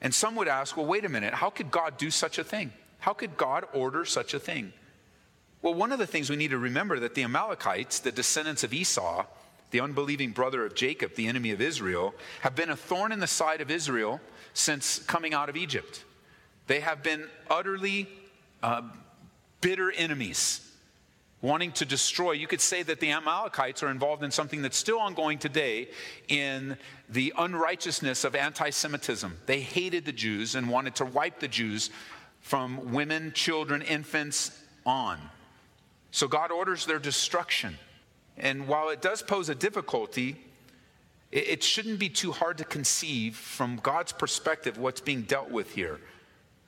And 0.01 0.13
some 0.13 0.36
would 0.36 0.48
ask, 0.48 0.75
well, 0.75 0.86
wait 0.86 1.05
a 1.05 1.10
minute, 1.10 1.34
how 1.34 1.50
could 1.50 1.70
God 1.70 1.98
do 1.98 2.10
such 2.10 2.39
a 2.39 2.43
thing? 2.43 2.74
How 3.00 3.13
could 3.13 3.38
God 3.38 3.65
order 3.74 4.03
such 4.05 4.34
a 4.34 4.39
thing? 4.39 4.74
Well, 5.62 5.74
one 5.75 5.91
of 5.91 6.00
the 6.00 6.08
things 6.08 6.29
we 6.29 6.36
need 6.36 6.51
to 6.51 6.58
remember 6.58 7.00
that 7.00 7.13
the 7.13 7.24
Amalekites, 7.24 8.00
the 8.00 8.12
descendants 8.12 8.63
of 8.63 8.74
Esau, 8.74 9.25
the 9.70 9.79
unbelieving 9.79 10.31
brother 10.31 10.65
of 10.65 10.75
Jacob, 10.75 11.15
the 11.15 11.27
enemy 11.27 11.51
of 11.51 11.62
Israel, 11.62 12.15
have 12.41 12.55
been 12.55 12.70
a 12.70 12.75
thorn 12.75 13.12
in 13.12 13.20
the 13.20 13.27
side 13.27 13.62
of 13.62 13.70
Israel 13.70 14.20
since 14.53 15.00
coming 15.00 15.34
out 15.34 15.50
of 15.50 15.55
Egypt. 15.55 16.03
They 16.67 16.79
have 16.79 17.03
been 17.03 17.27
utterly 17.50 18.08
uh, 18.63 18.81
bitter 19.62 19.91
enemies, 19.91 20.67
wanting 21.42 21.72
to 21.74 21.86
destroy. 21.86 22.34
You 22.34 22.48
could 22.48 22.62
say 22.62 22.84
that 22.84 23.00
the 23.00 23.12
Amalekites 23.12 23.84
are 23.84 23.90
involved 23.90 24.24
in 24.24 24.32
something 24.32 24.62
that's 24.62 24.78
still 24.78 25.00
ongoing 25.00 25.38
today 25.38 25.90
in 26.28 26.78
the 27.10 27.34
unrighteousness 27.38 28.24
of 28.24 28.36
anti 28.36 28.70
Semitism. 28.70 29.38
They 29.46 29.62
hated 29.62 30.06
the 30.06 30.12
Jews 30.12 30.56
and 30.56 30.70
wanted 30.70 30.96
to 30.96 31.06
wipe 31.06 31.40
the 31.40 31.48
Jews 31.48 31.90
from 32.42 32.92
women, 32.92 33.32
children, 33.34 33.82
infants 33.82 34.52
on. 34.86 35.20
So 36.12 36.28
God 36.28 36.52
orders 36.52 36.86
their 36.86 37.00
destruction. 37.00 37.78
And 38.38 38.68
while 38.68 38.90
it 38.90 39.02
does 39.02 39.22
pose 39.22 39.50
a 39.50 39.56
difficulty, 39.56 40.36
it 41.32 41.64
shouldn't 41.64 42.00
be 42.00 42.10
too 42.10 42.32
hard 42.32 42.58
to 42.58 42.66
conceive 42.66 43.36
from 43.36 43.78
God's 43.78 44.12
perspective 44.12 44.78
what's 44.78 45.00
being 45.00 45.22
dealt 45.22 45.50
with 45.50 45.72
here. 45.72 46.00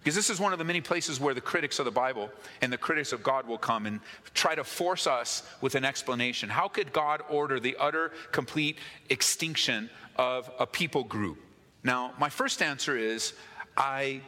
Because 0.03 0.15
this 0.15 0.29
is 0.29 0.37
one 0.37 0.51
of 0.51 0.59
the 0.59 0.65
many 0.65 0.81
places 0.81 1.19
where 1.19 1.33
the 1.33 1.39
critics 1.39 1.79
of 1.79 1.85
the 1.85 1.91
Bible 1.91 2.29
and 2.61 2.73
the 2.73 2.77
critics 2.77 3.13
of 3.13 3.23
God 3.23 3.47
will 3.47 3.57
come 3.57 3.85
and 3.85 4.01
try 4.33 4.53
to 4.53 4.65
force 4.65 5.07
us 5.07 5.43
with 5.61 5.75
an 5.75 5.85
explanation. 5.85 6.49
How 6.49 6.67
could 6.67 6.91
God 6.91 7.21
order 7.29 7.57
the 7.57 7.77
utter, 7.79 8.11
complete 8.33 8.79
extinction 9.09 9.89
of 10.17 10.51
a 10.59 10.67
people 10.67 11.05
group? 11.05 11.37
Now, 11.85 12.13
my 12.19 12.27
first 12.27 12.61
answer 12.61 12.97
is 12.97 13.33
I 13.77 14.19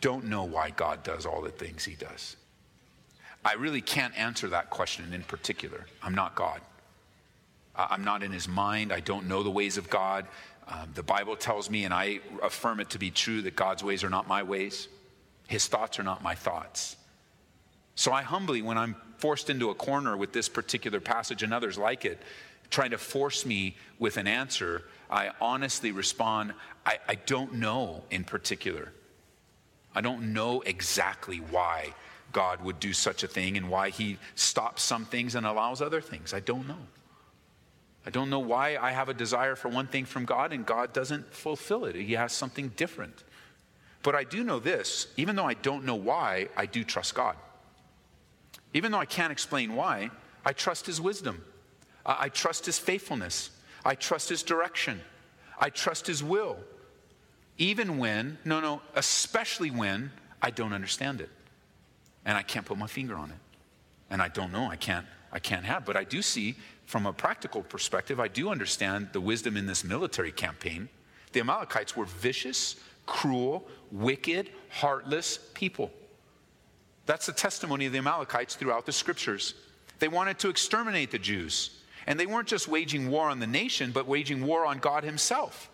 don't 0.00 0.26
know 0.26 0.44
why 0.44 0.70
God 0.70 1.02
does 1.02 1.26
all 1.26 1.42
the 1.42 1.50
things 1.50 1.84
he 1.84 1.94
does. 1.94 2.36
I 3.44 3.54
really 3.54 3.80
can't 3.80 4.16
answer 4.16 4.48
that 4.50 4.70
question 4.70 5.12
in 5.12 5.22
particular. 5.24 5.86
I'm 6.02 6.14
not 6.14 6.36
God. 6.36 6.60
I'm 7.74 8.04
not 8.04 8.22
in 8.22 8.30
his 8.30 8.46
mind. 8.46 8.92
I 8.92 9.00
don't 9.00 9.26
know 9.26 9.42
the 9.42 9.50
ways 9.50 9.76
of 9.76 9.90
God. 9.90 10.26
Um, 10.68 10.90
the 10.94 11.02
Bible 11.02 11.34
tells 11.34 11.68
me, 11.68 11.84
and 11.84 11.92
I 11.92 12.20
affirm 12.42 12.78
it 12.78 12.90
to 12.90 12.98
be 12.98 13.10
true, 13.10 13.42
that 13.42 13.56
God's 13.56 13.82
ways 13.82 14.04
are 14.04 14.10
not 14.10 14.28
my 14.28 14.42
ways. 14.42 14.88
His 15.50 15.66
thoughts 15.66 15.98
are 15.98 16.04
not 16.04 16.22
my 16.22 16.36
thoughts. 16.36 16.96
So 17.96 18.12
I 18.12 18.22
humbly, 18.22 18.62
when 18.62 18.78
I'm 18.78 18.94
forced 19.18 19.50
into 19.50 19.70
a 19.70 19.74
corner 19.74 20.16
with 20.16 20.32
this 20.32 20.48
particular 20.48 21.00
passage 21.00 21.42
and 21.42 21.52
others 21.52 21.76
like 21.76 22.04
it, 22.04 22.22
trying 22.70 22.92
to 22.92 22.98
force 22.98 23.44
me 23.44 23.74
with 23.98 24.16
an 24.16 24.28
answer, 24.28 24.84
I 25.10 25.32
honestly 25.40 25.90
respond, 25.90 26.54
I, 26.86 26.98
I 27.08 27.16
don't 27.16 27.54
know 27.54 28.04
in 28.12 28.22
particular. 28.22 28.92
I 29.92 30.02
don't 30.02 30.32
know 30.32 30.60
exactly 30.60 31.38
why 31.38 31.94
God 32.32 32.62
would 32.62 32.78
do 32.78 32.92
such 32.92 33.24
a 33.24 33.26
thing 33.26 33.56
and 33.56 33.68
why 33.68 33.90
he 33.90 34.18
stops 34.36 34.84
some 34.84 35.04
things 35.04 35.34
and 35.34 35.44
allows 35.44 35.82
other 35.82 36.00
things. 36.00 36.32
I 36.32 36.38
don't 36.38 36.68
know. 36.68 36.86
I 38.06 38.10
don't 38.10 38.30
know 38.30 38.38
why 38.38 38.76
I 38.76 38.92
have 38.92 39.08
a 39.08 39.14
desire 39.14 39.56
for 39.56 39.68
one 39.68 39.88
thing 39.88 40.04
from 40.04 40.26
God 40.26 40.52
and 40.52 40.64
God 40.64 40.92
doesn't 40.92 41.34
fulfill 41.34 41.86
it. 41.86 41.96
He 41.96 42.12
has 42.12 42.32
something 42.32 42.68
different. 42.76 43.24
But 44.02 44.14
I 44.14 44.24
do 44.24 44.44
know 44.44 44.58
this 44.58 45.08
even 45.16 45.36
though 45.36 45.46
I 45.46 45.54
don't 45.54 45.84
know 45.84 45.94
why, 45.94 46.48
I 46.56 46.66
do 46.66 46.84
trust 46.84 47.14
God. 47.14 47.36
Even 48.72 48.92
though 48.92 48.98
I 48.98 49.06
can't 49.06 49.32
explain 49.32 49.74
why, 49.74 50.10
I 50.44 50.52
trust 50.52 50.86
His 50.86 51.00
wisdom. 51.00 51.44
I 52.06 52.28
trust 52.28 52.66
His 52.66 52.78
faithfulness. 52.78 53.50
I 53.84 53.94
trust 53.94 54.28
His 54.28 54.42
direction. 54.42 55.00
I 55.58 55.70
trust 55.70 56.06
His 56.06 56.22
will. 56.22 56.56
Even 57.58 57.98
when, 57.98 58.38
no, 58.44 58.60
no, 58.60 58.80
especially 58.94 59.70
when 59.70 60.10
I 60.40 60.50
don't 60.50 60.72
understand 60.72 61.20
it 61.20 61.28
and 62.24 62.36
I 62.36 62.42
can't 62.42 62.64
put 62.64 62.78
my 62.78 62.86
finger 62.86 63.16
on 63.16 63.30
it. 63.30 63.36
And 64.10 64.20
I 64.20 64.28
don't 64.28 64.52
know, 64.52 64.66
I 64.66 64.76
can't, 64.76 65.06
I 65.32 65.38
can't 65.38 65.64
have. 65.64 65.84
But 65.84 65.96
I 65.96 66.04
do 66.04 66.22
see, 66.22 66.56
from 66.86 67.06
a 67.06 67.12
practical 67.12 67.62
perspective, 67.62 68.18
I 68.18 68.28
do 68.28 68.50
understand 68.50 69.10
the 69.12 69.20
wisdom 69.20 69.56
in 69.56 69.66
this 69.66 69.84
military 69.84 70.32
campaign. 70.32 70.88
The 71.32 71.40
Amalekites 71.40 71.96
were 71.96 72.06
vicious, 72.06 72.76
cruel, 73.06 73.66
wicked, 73.90 74.50
heartless 74.68 75.38
people. 75.54 75.90
That's 77.06 77.26
the 77.26 77.32
testimony 77.32 77.86
of 77.86 77.92
the 77.92 77.98
Amalekites 77.98 78.54
throughout 78.54 78.86
the 78.86 78.92
scriptures. 78.92 79.54
They 79.98 80.08
wanted 80.08 80.38
to 80.40 80.48
exterminate 80.48 81.10
the 81.10 81.18
Jews. 81.18 81.76
And 82.06 82.18
they 82.18 82.26
weren't 82.26 82.48
just 82.48 82.68
waging 82.68 83.10
war 83.10 83.28
on 83.28 83.40
the 83.40 83.46
nation, 83.46 83.90
but 83.92 84.06
waging 84.06 84.44
war 84.44 84.64
on 84.64 84.78
God 84.78 85.04
Himself. 85.04 85.70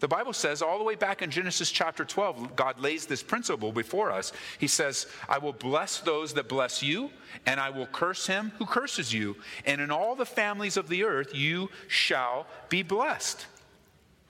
The 0.00 0.08
Bible 0.08 0.32
says, 0.32 0.60
all 0.60 0.76
the 0.76 0.84
way 0.84 0.96
back 0.96 1.22
in 1.22 1.30
Genesis 1.30 1.70
chapter 1.70 2.04
12, 2.04 2.56
God 2.56 2.78
lays 2.78 3.06
this 3.06 3.22
principle 3.22 3.72
before 3.72 4.10
us. 4.10 4.32
He 4.58 4.66
says, 4.66 5.06
I 5.28 5.38
will 5.38 5.52
bless 5.52 6.00
those 6.00 6.34
that 6.34 6.48
bless 6.48 6.82
you, 6.82 7.10
and 7.46 7.58
I 7.58 7.70
will 7.70 7.86
curse 7.86 8.26
him 8.26 8.52
who 8.58 8.66
curses 8.66 9.14
you. 9.14 9.36
And 9.64 9.80
in 9.80 9.90
all 9.90 10.14
the 10.14 10.26
families 10.26 10.76
of 10.76 10.88
the 10.88 11.04
earth, 11.04 11.34
you 11.34 11.70
shall 11.88 12.46
be 12.68 12.82
blessed. 12.82 13.46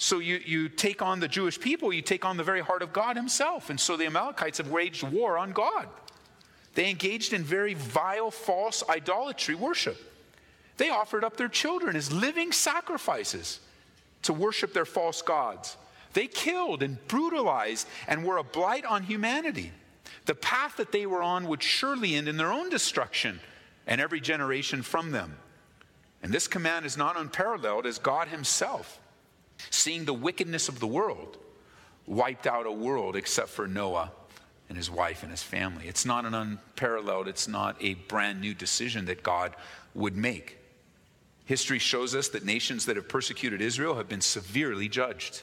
So 0.05 0.19
you, 0.19 0.39
you 0.45 0.69
take 0.69 1.01
on 1.01 1.19
the 1.19 1.29
Jewish 1.29 1.59
people, 1.59 1.91
you 1.91 2.03
take 2.03 2.27
on 2.27 2.37
the 2.37 2.45
very 2.45 2.61
heart 2.61 2.83
of 2.83 2.93
God 2.93 3.17
himself. 3.17 3.71
And 3.71 3.81
so 3.81 3.97
the 3.97 4.05
Amalekites 4.05 4.59
have 4.59 4.69
waged 4.69 5.03
war 5.03 5.39
on 5.39 5.53
God. 5.53 5.89
They 6.75 6.91
engaged 6.91 7.33
in 7.33 7.43
very 7.43 7.73
vile, 7.73 8.31
false 8.31 8.85
idolatry 8.87 9.55
worship. 9.55 9.97
They 10.77 10.91
offered 10.91 11.25
up 11.25 11.39
their 11.39 11.49
children 11.49 11.97
as 11.97 12.13
living 12.13 12.53
sacrifices 12.53 13.61
to 14.25 14.35
worship 14.35 14.75
their 14.75 14.85
false 14.85 15.23
gods. 15.23 15.79
They 16.13 16.27
killed 16.27 16.83
and 16.83 16.99
brutalized 17.09 17.89
and 18.07 18.27
were 18.27 18.37
a 18.37 18.45
blight 18.45 18.85
on 18.85 19.05
humanity. 19.05 19.73
The 20.27 20.35
path 20.35 20.77
that 20.77 20.93
they 20.93 21.07
were 21.07 21.23
on 21.23 21.49
would 21.49 21.63
surely 21.63 22.15
end 22.15 22.29
in 22.29 22.37
their 22.37 22.53
own 22.53 22.69
destruction 22.69 23.41
and 23.87 24.03
every 24.03 24.21
generation 24.21 24.83
from 24.83 25.13
them. 25.13 25.39
And 26.23 26.31
this 26.31 26.47
command 26.47 26.85
is 26.85 26.99
not 26.99 27.19
unparalleled 27.19 27.87
as 27.87 27.99
God 27.99 28.29
Himself, 28.29 29.01
seeing 29.71 30.05
the 30.05 30.15
wickedness 30.15 30.69
of 30.69 30.81
the 30.81 30.87
world, 30.87 31.39
wiped 32.07 32.47
out 32.47 32.67
a 32.67 32.73
world 32.73 33.17
except 33.17 33.49
for 33.49 33.67
Noah 33.67 34.11
and 34.69 34.77
his 34.77 34.91
wife 34.91 35.23
and 35.23 35.31
his 35.31 35.43
family. 35.43 35.87
It's 35.87 36.05
not 36.07 36.25
an 36.25 36.35
unparalleled, 36.35 37.29
it's 37.29 37.49
not 37.49 37.77
a 37.81 37.95
brand 37.95 38.41
new 38.41 38.55
decision 38.55 39.05
that 39.07 39.23
God 39.23 39.55
would 39.95 40.17
make. 40.17 40.59
History 41.45 41.79
shows 41.79 42.15
us 42.15 42.29
that 42.29 42.45
nations 42.45 42.87
that 42.87 42.97
have 42.97 43.09
persecuted 43.09 43.61
Israel 43.61 43.97
have 43.97 44.09
been 44.09 44.23
severely 44.23 44.89
judged, 44.89 45.43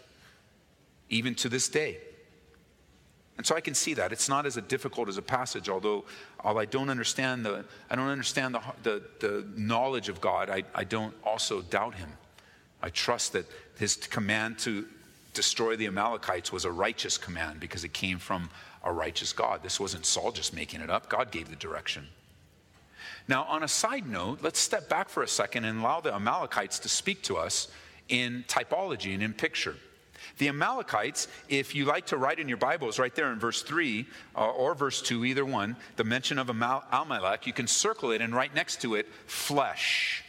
even 1.09 1.35
to 1.35 1.49
this 1.49 1.69
day. 1.69 1.99
And 3.37 3.45
so 3.45 3.55
I 3.55 3.61
can 3.61 3.73
see 3.73 3.93
that. 3.95 4.11
It's 4.11 4.29
not 4.29 4.45
as 4.45 4.55
difficult 4.67 5.07
as 5.07 5.17
a 5.17 5.21
passage, 5.21 5.69
although, 5.69 6.05
although 6.41 6.59
I 6.59 6.65
don't 6.65 6.89
understand 6.89 7.45
the, 7.45 7.65
I 7.89 7.95
don't 7.95 8.07
understand 8.07 8.55
the, 8.55 8.61
the, 8.83 9.03
the 9.19 9.47
knowledge 9.55 10.09
of 10.09 10.21
God, 10.21 10.49
I, 10.49 10.63
I 10.75 10.83
don't 10.83 11.15
also 11.23 11.61
doubt 11.61 11.95
him. 11.95 12.09
I 12.83 12.89
trust 12.89 13.33
that 13.33 13.45
his 13.81 13.95
command 13.95 14.59
to 14.59 14.85
destroy 15.33 15.75
the 15.75 15.87
Amalekites 15.87 16.51
was 16.51 16.65
a 16.65 16.71
righteous 16.71 17.17
command 17.17 17.59
because 17.59 17.83
it 17.83 17.91
came 17.91 18.19
from 18.19 18.47
a 18.83 18.93
righteous 18.93 19.33
God. 19.33 19.63
This 19.63 19.79
wasn't 19.79 20.05
Saul 20.05 20.31
just 20.31 20.53
making 20.53 20.81
it 20.81 20.91
up, 20.91 21.09
God 21.09 21.31
gave 21.31 21.49
the 21.49 21.55
direction. 21.55 22.07
Now, 23.27 23.43
on 23.45 23.63
a 23.63 23.67
side 23.67 24.07
note, 24.07 24.43
let's 24.43 24.59
step 24.59 24.87
back 24.87 25.09
for 25.09 25.23
a 25.23 25.27
second 25.27 25.65
and 25.65 25.79
allow 25.79 25.99
the 25.99 26.13
Amalekites 26.13 26.77
to 26.79 26.89
speak 26.89 27.23
to 27.23 27.37
us 27.37 27.69
in 28.07 28.45
typology 28.47 29.15
and 29.15 29.23
in 29.23 29.33
picture. 29.33 29.75
The 30.37 30.49
Amalekites, 30.49 31.27
if 31.49 31.73
you 31.73 31.85
like 31.85 32.05
to 32.07 32.17
write 32.17 32.37
in 32.37 32.47
your 32.47 32.57
Bibles, 32.57 32.99
right 32.99 33.15
there 33.15 33.33
in 33.33 33.39
verse 33.39 33.63
3 33.63 34.05
uh, 34.35 34.47
or 34.51 34.75
verse 34.75 35.01
2, 35.01 35.25
either 35.25 35.43
one, 35.43 35.75
the 35.95 36.03
mention 36.03 36.37
of 36.37 36.51
Amal- 36.51 36.83
Amalek, 36.91 37.47
you 37.47 37.53
can 37.53 37.65
circle 37.65 38.11
it 38.11 38.21
and 38.21 38.35
right 38.35 38.53
next 38.53 38.81
to 38.81 38.93
it, 38.93 39.07
flesh. 39.25 40.23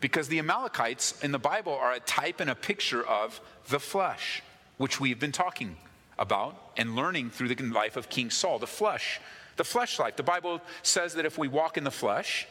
Because 0.00 0.28
the 0.28 0.38
Amalekites 0.38 1.22
in 1.22 1.32
the 1.32 1.38
Bible 1.38 1.72
are 1.72 1.92
a 1.92 2.00
type 2.00 2.40
and 2.40 2.50
a 2.50 2.54
picture 2.54 3.06
of 3.06 3.40
the 3.68 3.80
flesh, 3.80 4.42
which 4.76 5.00
we've 5.00 5.18
been 5.18 5.32
talking 5.32 5.76
about 6.18 6.72
and 6.76 6.94
learning 6.96 7.30
through 7.30 7.48
the 7.48 7.62
life 7.64 7.96
of 7.96 8.08
King 8.08 8.30
Saul. 8.30 8.58
The 8.58 8.66
flesh 8.66 9.20
the 9.56 9.64
flesh 9.64 9.98
life. 9.98 10.16
The 10.16 10.22
Bible 10.22 10.60
says 10.82 11.14
that 11.14 11.26
if 11.26 11.38
we 11.38 11.48
walk 11.48 11.76
in 11.76 11.84
the 11.84 11.90
flesh, 11.90 12.46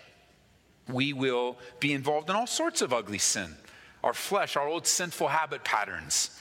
we 0.91 1.13
will 1.13 1.57
be 1.79 1.93
involved 1.93 2.29
in 2.29 2.35
all 2.35 2.47
sorts 2.47 2.81
of 2.81 2.93
ugly 2.93 3.17
sin. 3.17 3.55
Our 4.03 4.13
flesh, 4.13 4.55
our 4.55 4.67
old 4.67 4.85
sinful 4.85 5.29
habit 5.29 5.63
patterns. 5.63 6.39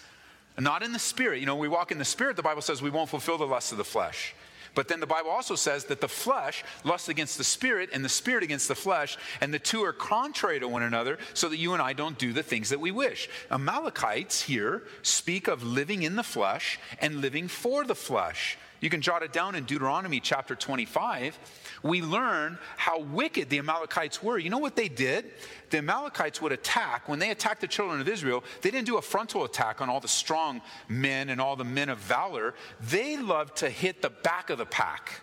Not 0.59 0.83
in 0.83 0.93
the 0.93 0.99
spirit. 0.99 1.41
You 1.41 1.47
know, 1.47 1.55
when 1.55 1.63
we 1.63 1.69
walk 1.69 1.93
in 1.93 1.99
the 1.99 2.05
spirit, 2.05 2.37
the 2.37 2.43
Bible 2.43 2.63
says 2.63 2.83
we 2.83 2.91
won't 2.91 3.09
fulfill 3.09 3.39
the 3.39 3.47
lusts 3.47 3.73
of 3.73 3.79
the 3.79 3.85
flesh. 3.85 4.35
But 4.75 4.89
then 4.89 5.01
the 5.01 5.07
Bible 5.07 5.31
also 5.31 5.55
says 5.55 5.85
that 5.85 6.01
the 6.01 6.09
flesh 6.09 6.65
lusts 6.83 7.09
against 7.09 7.39
the 7.39 7.45
spirit 7.45 7.91
and 7.93 8.05
the 8.05 8.09
spirit 8.09 8.43
against 8.43 8.69
the 8.69 8.75
flesh, 8.75 9.17
and 9.41 9.55
the 9.55 9.59
two 9.59 9.85
are 9.85 9.93
contrary 9.93 10.61
to 10.61 10.69
one 10.69 10.83
another, 10.83 11.19
so 11.33 11.49
that 11.49 11.59
you 11.59 11.73
and 11.73 11.83
I 11.83 11.93
don't 11.93 12.19
do 12.19 12.33
the 12.33 12.43
things 12.43 12.71
that 12.71 12.81
we 12.81 12.91
wish. 12.91 13.29
Amalekites 13.51 14.43
here 14.43 14.83
speak 15.03 15.49
of 15.49 15.63
living 15.63 16.03
in 16.03 16.17
the 16.17 16.23
flesh 16.23 16.79
and 17.01 17.21
living 17.21 17.49
for 17.49 17.85
the 17.85 17.95
flesh. 17.95 18.59
You 18.85 18.91
can 18.91 19.01
jot 19.01 19.23
it 19.23 19.33
down 19.33 19.55
in 19.55 19.65
Deuteronomy 19.65 20.21
chapter 20.21 20.55
25. 20.55 21.39
We 21.83 22.03
learn 22.03 22.59
how 22.77 23.01
wicked 23.01 23.49
the 23.49 23.59
Amalekites 23.59 24.23
were. 24.23 24.37
You 24.37 24.51
know 24.51 24.59
what 24.59 24.77
they 24.77 24.89
did? 24.89 25.31
The 25.71 25.79
Amalekites 25.79 26.43
would 26.43 26.53
attack. 26.53 27.09
When 27.09 27.19
they 27.19 27.31
attacked 27.31 27.63
the 27.63 27.67
children 27.67 28.03
of 28.03 28.09
Israel, 28.11 28.45
they 28.61 28.71
didn't 28.71 28.85
do 28.85 28.99
a 28.99 29.03
frontal 29.03 29.45
attack 29.45 29.81
on 29.81 29.89
all 29.89 30.01
the 30.01 30.07
strong 30.09 30.61
men 30.87 31.31
and 31.31 31.41
all 31.41 31.57
the 31.57 31.65
men 31.65 31.89
of 31.89 31.97
valor. 31.97 32.53
They 32.79 33.17
loved 33.17 33.57
to 33.57 33.71
hit 33.71 34.03
the 34.03 34.11
back 34.11 34.51
of 34.51 34.59
the 34.59 34.67
pack 34.67 35.23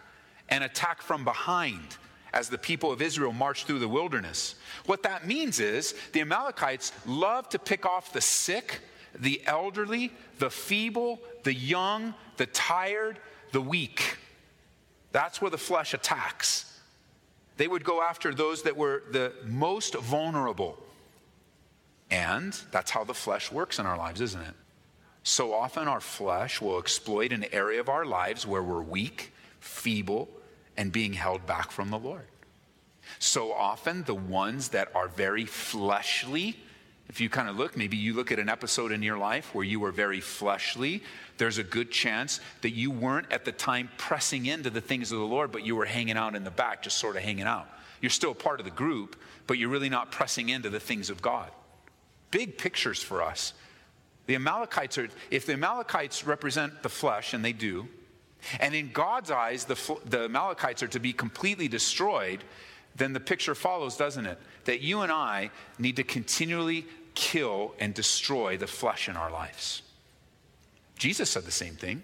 and 0.50 0.64
attack 0.64 1.04
from 1.04 1.24
behind 1.24 1.98
as 2.34 2.50
the 2.50 2.58
people 2.58 2.92
of 2.92 3.00
Israel 3.00 3.32
marched 3.32 3.68
through 3.68 3.78
the 3.78 3.88
wilderness. 3.88 4.56
What 4.88 5.04
that 5.04 5.28
means 5.28 5.60
is 5.60 5.94
the 6.14 6.22
Amalekites 6.22 6.94
loved 7.06 7.52
to 7.52 7.60
pick 7.60 7.86
off 7.86 8.12
the 8.12 8.22
sick, 8.22 8.80
the 9.20 9.40
elderly, 9.46 10.12
the 10.40 10.50
feeble, 10.50 11.20
the 11.44 11.54
young, 11.54 12.16
the 12.38 12.48
tired, 12.48 13.20
the 13.52 13.62
weak. 13.62 14.18
That's 15.12 15.42
where 15.42 15.52
the 15.52 15.58
flesh 15.58 15.94
attacks. 15.94 16.80
They 17.58 17.68
would 17.68 17.84
go 17.84 18.02
after 18.02 18.34
those 18.34 18.64
that 18.64 18.78
were 18.78 19.04
the 19.12 19.34
most 19.44 19.96
vulnerable. 19.96 20.78
And 22.10 22.60
that's 22.72 22.92
how 22.92 23.04
the 23.04 23.14
flesh 23.14 23.52
works 23.52 23.80
in 23.80 23.86
our 23.86 23.98
lives, 23.98 24.22
isn't 24.22 24.42
it? 24.42 24.56
So 25.24 25.54
often 25.54 25.88
our 25.88 26.00
flesh 26.00 26.62
will 26.62 26.80
exploit 26.80 27.32
an 27.32 27.46
area 27.52 27.80
of 27.80 27.90
our 27.90 28.06
lives 28.06 28.48
where 28.48 28.64
we're 28.64 28.82
weak, 28.82 29.34
feeble, 29.60 30.28
and 30.76 30.92
being 30.92 31.14
held 31.14 31.46
back 31.46 31.72
from 31.72 31.92
the 31.92 32.00
Lord. 32.00 32.26
So 33.20 33.54
often 33.54 34.04
the 34.04 34.16
ones 34.16 34.70
that 34.70 34.90
are 34.96 35.08
very 35.08 35.46
fleshly, 35.46 36.58
if 37.10 37.20
you 37.20 37.30
kind 37.30 37.50
of 37.50 37.58
look, 37.58 37.76
maybe 37.76 37.98
you 37.98 38.14
look 38.14 38.32
at 38.32 38.40
an 38.40 38.48
episode 38.48 38.92
in 38.92 39.04
your 39.04 39.18
life 39.18 39.54
where 39.54 39.66
you 39.66 39.80
were 39.80 39.92
very 39.92 40.22
fleshly, 40.22 41.04
there's 41.38 41.58
a 41.58 41.64
good 41.64 41.92
chance 41.92 42.40
that 42.62 42.70
you 42.70 42.90
weren't 42.90 43.32
at 43.32 43.44
the 43.44 43.52
time 43.52 43.90
pressing 43.98 44.46
into 44.46 44.70
the 44.70 44.80
things 44.80 45.12
of 45.12 45.20
the 45.20 45.26
Lord, 45.26 45.52
but 45.52 45.66
you 45.66 45.76
were 45.76 45.86
hanging 45.86 46.16
out 46.16 46.36
in 46.36 46.44
the 46.44 46.52
back, 46.52 46.84
just 46.84 46.98
sort 46.98 47.18
of 47.18 47.24
hanging 47.24 47.46
out. 47.46 47.68
You're 48.00 48.10
still 48.10 48.34
part 48.34 48.60
of 48.60 48.66
the 48.66 48.72
group, 48.72 49.16
but 49.46 49.58
you're 49.58 49.70
really 49.70 49.90
not 49.90 50.12
pressing 50.12 50.50
into 50.50 50.70
the 50.70 50.80
things 50.80 51.10
of 51.10 51.22
God. 51.22 51.52
Big 52.32 52.58
pictures 52.58 53.04
for 53.04 53.22
us. 53.22 53.54
The 54.28 54.36
Amalekites 54.36 54.98
are, 54.98 55.10
if 55.30 55.46
the 55.46 55.54
Amalekites 55.54 56.26
represent 56.26 56.82
the 56.84 56.90
flesh, 56.90 57.34
and 57.34 57.44
they 57.44 57.54
do, 57.54 57.88
and 58.60 58.74
in 58.74 58.92
God's 58.92 59.32
eyes, 59.32 59.66
the, 59.66 60.00
the 60.06 60.26
Amalekites 60.26 60.82
are 60.84 60.88
to 60.88 61.00
be 61.00 61.14
completely 61.14 61.68
destroyed, 61.68 62.44
then 62.96 63.14
the 63.14 63.20
picture 63.20 63.56
follows, 63.56 63.98
doesn't 63.98 64.26
it? 64.26 64.38
That 64.66 64.82
you 64.82 65.02
and 65.02 65.12
I 65.12 65.52
need 65.80 65.96
to 65.96 66.04
continually 66.04 66.86
kill 67.16 67.74
and 67.80 67.94
destroy 67.94 68.58
the 68.58 68.68
flesh 68.68 69.10
in 69.10 69.16
our 69.16 69.32
lives. 69.32 69.82
Jesus 70.98 71.30
said 71.30 71.44
the 71.44 71.52
same 71.52 71.76
thing. 71.76 72.04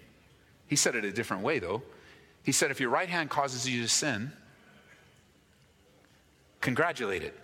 He 0.66 0.76
said 0.76 0.94
it 0.94 1.04
a 1.04 1.12
different 1.12 1.42
way, 1.42 1.58
though. 1.58 1.82
He 2.42 2.52
said, 2.52 2.70
if 2.70 2.80
your 2.80 2.90
right 2.90 3.08
hand 3.08 3.30
causes 3.30 3.68
you 3.68 3.82
to 3.82 3.88
sin, 3.88 4.32
congratulate 6.60 7.22
it, 7.22 7.38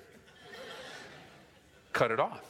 cut 1.92 2.10
it 2.10 2.20
off. 2.20 2.42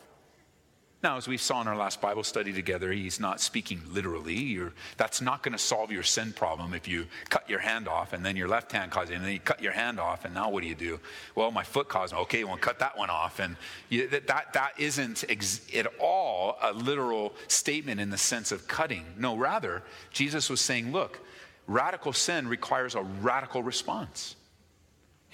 Now, 1.05 1.19
as 1.19 1.29
we 1.29 1.37
saw 1.37 1.61
in 1.61 1.69
our 1.69 1.77
last 1.77 2.01
Bible 2.01 2.25
study 2.25 2.51
together, 2.51 2.91
he's 2.91 3.21
not 3.21 3.39
speaking 3.39 3.83
literally. 3.93 4.41
You're, 4.41 4.73
that's 4.97 5.21
not 5.21 5.43
going 5.43 5.53
to 5.53 5.59
solve 5.59 5.93
your 5.93 6.03
sin 6.03 6.33
problem 6.33 6.73
if 6.73 6.89
you 6.89 7.05
cut 7.29 7.47
your 7.47 7.59
hand 7.59 7.89
off 7.89 8.15
and 8.15 8.25
then 8.25 8.37
your 8.37 8.49
left 8.49 8.73
hand 8.73 8.91
causes 8.91 9.11
it, 9.11 9.17
and 9.17 9.25
then 9.27 9.33
you 9.35 9.39
cut 9.39 9.63
your 9.63 9.73
hand 9.73 10.01
off, 10.01 10.25
and 10.25 10.33
now 10.33 10.49
what 10.49 10.63
do 10.63 10.67
you 10.67 10.75
do? 10.75 10.99
Well, 11.35 11.51
my 11.51 11.63
foot 11.63 11.91
caused 11.91 12.15
me. 12.15 12.21
Okay, 12.21 12.43
well, 12.45 12.57
cut 12.57 12.79
that 12.79 12.97
one 12.97 13.11
off. 13.11 13.39
And 13.39 13.57
you, 13.91 14.09
that, 14.09 14.29
that, 14.29 14.55
that 14.55 14.73
isn't 14.79 15.25
ex- 15.29 15.61
at 15.77 15.87
all 16.01 16.57
a 16.63 16.73
literal 16.73 17.35
statement 17.49 18.01
in 18.01 18.09
the 18.09 18.17
sense 18.17 18.51
of 18.51 18.67
cutting. 18.67 19.05
No, 19.19 19.37
rather, 19.37 19.83
Jesus 20.11 20.49
was 20.49 20.63
saying, 20.63 20.91
look, 20.91 21.21
radical 21.67 22.15
sin 22.15 22.49
requires 22.49 22.95
a 22.95 23.03
radical 23.03 23.63
response 23.63 24.37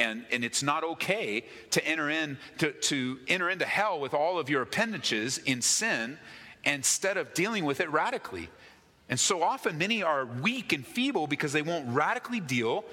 and, 0.00 0.24
and 0.32 0.44
it's 0.44 0.62
not 0.62 0.82
okay 0.82 1.44
to 1.70 1.86
enter 1.86 2.10
in 2.10 2.38
to, 2.58 2.72
to 2.72 3.18
enter 3.28 3.50
into 3.50 3.66
hell 3.66 4.00
with 4.00 4.14
all 4.14 4.38
of 4.38 4.48
your 4.48 4.62
appendages 4.62 5.38
in 5.38 5.60
sin 5.60 6.18
instead 6.64 7.16
of 7.16 7.32
dealing 7.34 7.64
with 7.64 7.80
it 7.80 7.90
radically. 7.90 8.48
And 9.08 9.20
so 9.20 9.42
often 9.42 9.76
many 9.76 10.02
are 10.02 10.24
weak 10.24 10.72
and 10.72 10.86
feeble 10.86 11.26
because 11.26 11.52
they 11.52 11.62
won't 11.62 11.88
radically 11.88 12.40
deal. 12.40 12.84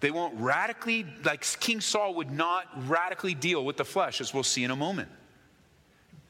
They 0.00 0.10
won't 0.10 0.40
radically 0.40 1.06
like 1.24 1.44
king 1.60 1.80
saul 1.80 2.14
would 2.14 2.30
not 2.30 2.66
radically 2.88 3.34
deal 3.34 3.64
with 3.64 3.76
the 3.76 3.84
flesh 3.84 4.20
as 4.20 4.32
we'll 4.32 4.42
see 4.42 4.64
in 4.64 4.70
a 4.70 4.76
moment. 4.76 5.10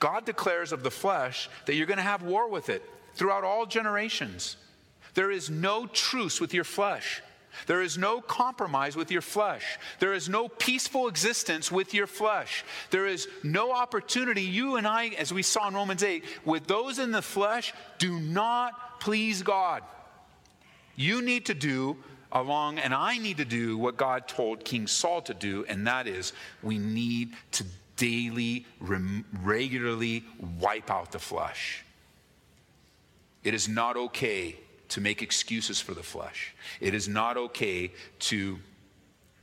God 0.01 0.25
declares 0.25 0.73
of 0.73 0.83
the 0.83 0.91
flesh 0.91 1.49
that 1.67 1.77
you're 1.77 1.87
going 1.87 1.99
to 1.99 2.03
have 2.03 2.23
war 2.23 2.49
with 2.49 2.69
it 2.69 2.83
throughout 3.15 3.45
all 3.45 3.67
generations. 3.67 4.57
There 5.15 5.31
is 5.31 5.51
no 5.51 5.87
truce 5.87 6.41
with 6.41 6.53
your 6.53 6.65
flesh 6.65 7.23
there 7.67 7.83
is 7.83 7.99
no 7.99 8.21
compromise 8.21 8.97
with 8.97 9.11
your 9.11 9.23
flesh. 9.23 9.79
There 9.99 10.13
is 10.13 10.29
no 10.29 10.49
peaceful 10.49 11.09
existence 11.09 11.71
with 11.71 11.95
your 11.95 12.07
flesh. 12.07 12.65
There 12.91 13.07
is 13.07 13.29
no 13.43 13.73
opportunity. 13.73 14.43
You 14.43 14.77
and 14.77 14.87
I, 14.87 15.09
as 15.19 15.33
we 15.33 15.43
saw 15.43 15.69
in 15.69 15.75
Romans 15.75 16.03
8, 16.03 16.25
with 16.45 16.67
those 16.67 16.99
in 16.99 17.11
the 17.11 17.23
flesh, 17.23 17.73
do 17.99 18.19
not 18.21 19.01
please 19.01 19.43
God. 19.43 19.83
You 20.97 21.23
need 21.23 21.47
to 21.47 21.55
do 21.55 21.97
along, 22.33 22.79
and 22.79 22.95
I 22.95 23.19
need 23.19 23.39
to 23.39 23.45
do 23.45 23.77
what 23.77 23.97
God 23.97 24.29
told 24.29 24.65
King 24.65 24.87
Saul 24.87 25.23
to 25.23 25.35
do, 25.35 25.65
and 25.69 25.87
that 25.87 26.07
is 26.07 26.33
we 26.63 26.79
need 26.79 27.35
to 27.53 27.65
daily, 27.97 28.67
regularly 28.81 30.25
wipe 30.59 30.91
out 30.91 31.13
the 31.13 31.19
flesh. 31.19 31.85
It 33.45 33.55
is 33.55 33.69
not 33.69 33.97
okay 33.97 34.57
to 34.91 35.01
make 35.01 35.23
excuses 35.23 35.81
for 35.81 35.95
the 35.95 36.03
flesh. 36.03 36.55
It 36.81 36.95
is 36.95 37.09
not 37.09 37.37
okay 37.37 37.93
to 38.21 38.59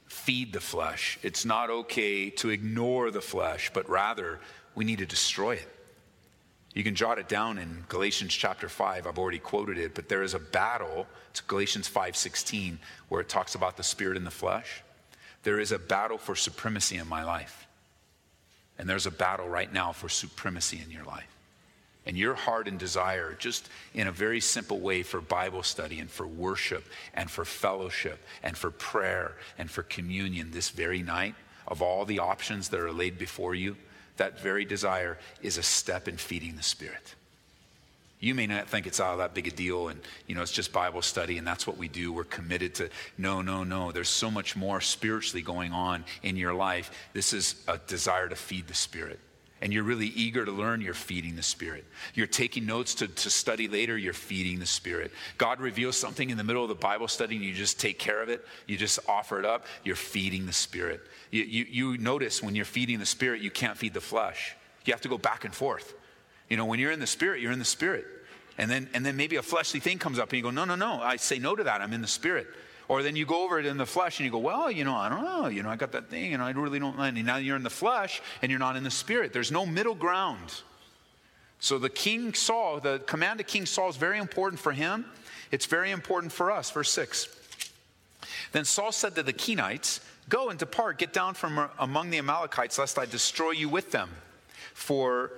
feed 0.08 0.54
the 0.54 0.60
flesh. 0.60 1.18
It's 1.24 1.46
not 1.46 1.70
okay 1.70 2.30
to 2.32 2.50
ignore 2.50 3.12
the 3.12 3.22
flesh, 3.22 3.72
but 3.74 3.90
rather 3.90 4.40
we 4.76 4.86
need 4.86 5.00
to 5.00 5.06
destroy 5.06 5.56
it. 5.56 5.68
You 6.74 6.84
can 6.84 6.96
jot 6.96 7.18
it 7.18 7.28
down 7.28 7.58
in 7.58 7.86
Galatians 7.90 8.34
chapter 8.34 8.70
5. 8.70 9.08
I've 9.08 9.18
already 9.18 9.40
quoted 9.40 9.78
it, 9.78 9.96
but 9.96 10.10
there 10.10 10.22
is 10.22 10.34
a 10.34 10.40
battle. 10.40 11.08
It's 11.32 11.42
Galatians 11.42 11.88
5:16 11.88 12.80
where 13.10 13.22
it 13.22 13.30
talks 13.30 13.56
about 13.56 13.78
the 13.78 13.84
spirit 13.84 14.18
and 14.18 14.28
the 14.28 14.32
flesh. 14.32 14.84
There 15.44 15.60
is 15.60 15.72
a 15.72 15.80
battle 15.80 16.18
for 16.18 16.36
supremacy 16.36 16.98
in 16.98 17.08
my 17.08 17.24
life. 17.24 17.68
And 18.78 18.88
there's 18.88 19.08
a 19.08 19.12
battle 19.12 19.50
right 19.50 19.72
now 19.74 19.92
for 19.92 20.08
supremacy 20.08 20.80
in 20.80 20.92
your 20.92 21.04
life 21.04 21.37
and 22.08 22.18
your 22.18 22.36
heart 22.36 22.70
and 22.70 22.80
desire, 22.80 23.36
just 23.38 23.70
in 23.94 24.08
a 24.08 24.12
very 24.14 24.40
simple 24.40 24.80
way, 24.80 25.04
for 25.04 25.20
Bible 25.20 25.62
study 25.62 26.00
and 26.00 26.10
for 26.10 26.26
worship 26.26 26.86
and 27.14 27.30
for 27.30 27.44
fellowship 27.44 28.24
and 28.42 28.58
for 28.58 28.72
prayer 28.72 29.34
and 29.58 29.70
for 29.70 29.84
communion 29.84 30.50
this 30.52 30.70
very 30.70 31.04
night, 31.04 31.36
of 31.68 31.82
all 31.82 32.06
the 32.06 32.20
options 32.20 32.70
that 32.70 32.80
are 32.80 32.94
laid 32.94 33.18
before 33.18 33.54
you, 33.54 33.76
that 34.16 34.40
very 34.40 34.64
desire 34.64 35.18
is 35.42 35.58
a 35.58 35.64
step 35.64 36.08
in 36.08 36.16
feeding 36.16 36.56
the 36.56 36.64
Spirit. 36.64 37.14
You 38.22 38.34
may 38.34 38.48
not 38.48 38.70
think 38.70 38.88
it's 38.88 39.02
all 39.02 39.18
that 39.18 39.34
big 39.34 39.48
a 39.48 39.52
deal 39.52 39.90
and 39.90 40.00
you 40.26 40.34
know 40.34 40.42
it's 40.42 40.52
just 40.52 40.72
Bible 40.72 41.04
study 41.04 41.38
and 41.38 41.46
that's 41.46 41.68
what 41.68 41.78
we 41.78 41.90
do. 41.90 42.14
We're 42.14 42.24
committed 42.24 42.74
to 42.76 42.90
no, 43.18 43.42
no, 43.42 43.66
no. 43.66 43.92
There's 43.92 44.10
so 44.10 44.32
much 44.32 44.56
more 44.56 44.80
spiritually 44.80 45.44
going 45.44 45.74
on 45.74 46.06
in 46.24 46.38
your 46.38 46.54
life. 46.54 46.90
This 47.14 47.34
is 47.34 47.62
a 47.68 47.78
desire 47.78 48.30
to 48.30 48.36
feed 48.36 48.68
the 48.68 48.74
Spirit 48.74 49.20
and 49.62 49.74
you're 49.74 49.84
really 49.84 50.08
eager 50.08 50.46
to 50.46 50.52
learn, 50.52 50.82
you're 50.82 50.94
feeding 50.94 51.36
the 51.36 51.44
Spirit. 51.44 51.86
You're 52.14 52.28
taking 52.28 52.66
notes 52.66 52.96
to, 52.96 53.08
to 53.08 53.30
study 53.30 53.68
later, 53.68 53.98
you're 53.98 54.14
feeding 54.14 54.60
the 54.60 54.66
Spirit. 54.66 55.12
God 55.38 55.60
reveals 55.60 55.98
something 55.98 56.30
in 56.30 56.38
the 56.38 56.44
middle 56.44 56.64
of 56.64 56.70
the 56.70 56.76
Bible 56.76 57.08
study 57.08 57.36
and 57.36 57.46
you 57.46 57.54
just 57.54 57.80
take 57.80 57.98
care 57.98 58.22
of 58.22 58.30
it, 58.30 58.46
you 58.68 58.78
just 58.78 59.00
offer 59.08 59.40
it 59.40 59.46
up, 59.46 59.66
you're 59.84 59.96
feeding 59.96 60.46
the 60.46 60.54
Spirit. 60.54 61.02
You, 61.32 61.44
you, 61.44 61.66
you 61.70 61.98
notice 61.98 62.44
when 62.44 62.56
you're 62.56 62.66
feeding 62.66 63.00
the 63.00 63.06
Spirit, 63.06 63.42
you 63.42 63.52
can't 63.52 63.78
feed 63.78 63.94
the 63.94 64.02
flesh. 64.02 64.56
You 64.86 64.94
have 64.94 65.02
to 65.02 65.10
go 65.10 65.18
back 65.18 65.44
and 65.44 65.54
forth. 65.54 65.94
You 66.50 66.58
know, 66.58 66.66
when 66.66 66.80
you're 66.80 66.92
in 66.92 67.00
the 67.00 67.08
Spirit, 67.08 67.42
you're 67.42 67.52
in 67.52 67.60
the 67.60 67.66
Spirit. 67.66 68.06
And 68.58 68.72
then, 68.72 68.90
and 68.94 69.06
then 69.06 69.18
maybe 69.18 69.36
a 69.36 69.42
fleshly 69.42 69.80
thing 69.80 70.00
comes 70.00 70.20
up 70.20 70.30
and 70.30 70.38
you 70.38 70.44
go, 70.44 70.50
no, 70.50 70.66
no, 70.66 70.76
no, 70.76 71.02
I 71.02 71.18
say 71.18 71.40
no 71.40 71.56
to 71.56 71.64
that, 71.64 71.82
I'm 71.82 71.94
in 71.94 72.02
the 72.02 72.08
Spirit. 72.08 72.48
Or 72.90 73.04
then 73.04 73.16
you 73.16 73.26
go 73.26 73.44
over 73.44 73.60
it 73.60 73.66
in 73.66 73.78
the 73.78 73.86
flesh 73.86 74.20
and 74.20 74.26
you 74.26 74.32
go, 74.32 74.38
well, 74.38 74.72
you 74.72 74.86
know, 74.86 74.96
I 74.96 75.10
don't 75.10 75.24
know. 75.24 75.48
You 75.48 75.62
know, 75.62 75.70
I 75.70 75.76
got 75.76 75.92
that 75.92 76.10
thing 76.10 76.34
and 76.34 76.42
I 76.42 76.52
really 76.52 76.80
don't 76.80 76.98
And 76.98 77.26
now 77.26 77.38
you're 77.38 77.58
in 77.58 77.64
the 77.64 77.70
flesh 77.70 78.22
and 78.42 78.50
you're 78.50 78.60
not 78.60 78.76
in 78.78 78.84
the 78.84 78.92
spirit. 78.92 79.34
There's 79.34 79.52
no 79.52 79.66
middle 79.66 79.96
ground. 79.96 80.62
So 81.60 81.78
the 81.80 81.90
King 81.90 82.34
Saul, 82.34 82.80
the 82.80 83.00
command 83.00 83.40
of 83.40 83.48
King 83.48 83.66
Saul 83.66 83.90
is 83.90 83.98
very 83.98 84.20
important 84.20 84.60
for 84.60 84.72
him. 84.72 85.06
It's 85.52 85.66
very 85.66 85.92
important 85.92 86.32
for 86.32 86.52
us. 86.52 86.72
Verse 86.72 86.92
6. 86.92 87.28
Then 88.52 88.64
Saul 88.64 88.92
said 88.92 89.16
to 89.16 89.24
the 89.24 89.34
Kenites, 89.34 90.00
Go 90.30 90.50
and 90.50 90.60
depart, 90.60 90.98
get 90.98 91.14
down 91.14 91.34
from 91.34 91.70
among 91.80 92.10
the 92.10 92.18
Amalekites, 92.18 92.78
lest 92.78 93.00
I 93.00 93.06
destroy 93.06 93.52
you 93.52 93.70
with 93.70 93.92
them. 93.92 94.10
For 94.74 95.32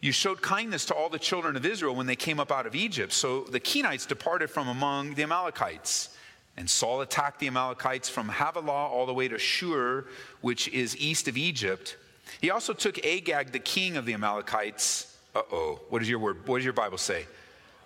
you 0.00 0.12
showed 0.12 0.42
kindness 0.42 0.84
to 0.86 0.94
all 0.94 1.08
the 1.08 1.18
children 1.18 1.56
of 1.56 1.64
Israel 1.64 1.94
when 1.94 2.06
they 2.06 2.16
came 2.16 2.40
up 2.40 2.50
out 2.50 2.66
of 2.66 2.74
Egypt. 2.74 3.12
So 3.12 3.44
the 3.44 3.60
Kenites 3.60 4.06
departed 4.06 4.50
from 4.50 4.68
among 4.68 5.14
the 5.14 5.22
Amalekites. 5.22 6.13
And 6.56 6.70
Saul 6.70 7.00
attacked 7.00 7.40
the 7.40 7.48
Amalekites 7.48 8.08
from 8.08 8.28
Havilah 8.28 8.88
all 8.88 9.06
the 9.06 9.14
way 9.14 9.28
to 9.28 9.38
Shur, 9.38 10.06
which 10.40 10.68
is 10.68 10.96
east 10.96 11.26
of 11.26 11.36
Egypt. 11.36 11.96
He 12.40 12.50
also 12.50 12.72
took 12.72 13.04
Agag, 13.04 13.52
the 13.52 13.58
king 13.58 13.96
of 13.96 14.06
the 14.06 14.14
Amalekites. 14.14 15.16
Uh 15.34 15.42
oh. 15.50 15.80
What 15.88 15.98
does 15.98 16.08
your 16.08 16.20
word? 16.20 16.46
What 16.46 16.58
does 16.58 16.64
your 16.64 16.74
Bible 16.74 16.98
say? 16.98 17.26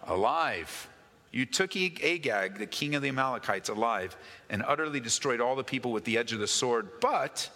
Alive. 0.06 0.88
You 1.30 1.46
took 1.46 1.76
Agag, 1.76 2.58
the 2.58 2.66
king 2.66 2.94
of 2.94 3.02
the 3.02 3.08
Amalekites, 3.08 3.68
alive, 3.68 4.16
and 4.48 4.62
utterly 4.66 5.00
destroyed 5.00 5.40
all 5.40 5.56
the 5.56 5.64
people 5.64 5.92
with 5.92 6.04
the 6.04 6.16
edge 6.16 6.32
of 6.32 6.38
the 6.38 6.46
sword. 6.46 6.88
But 7.00 7.50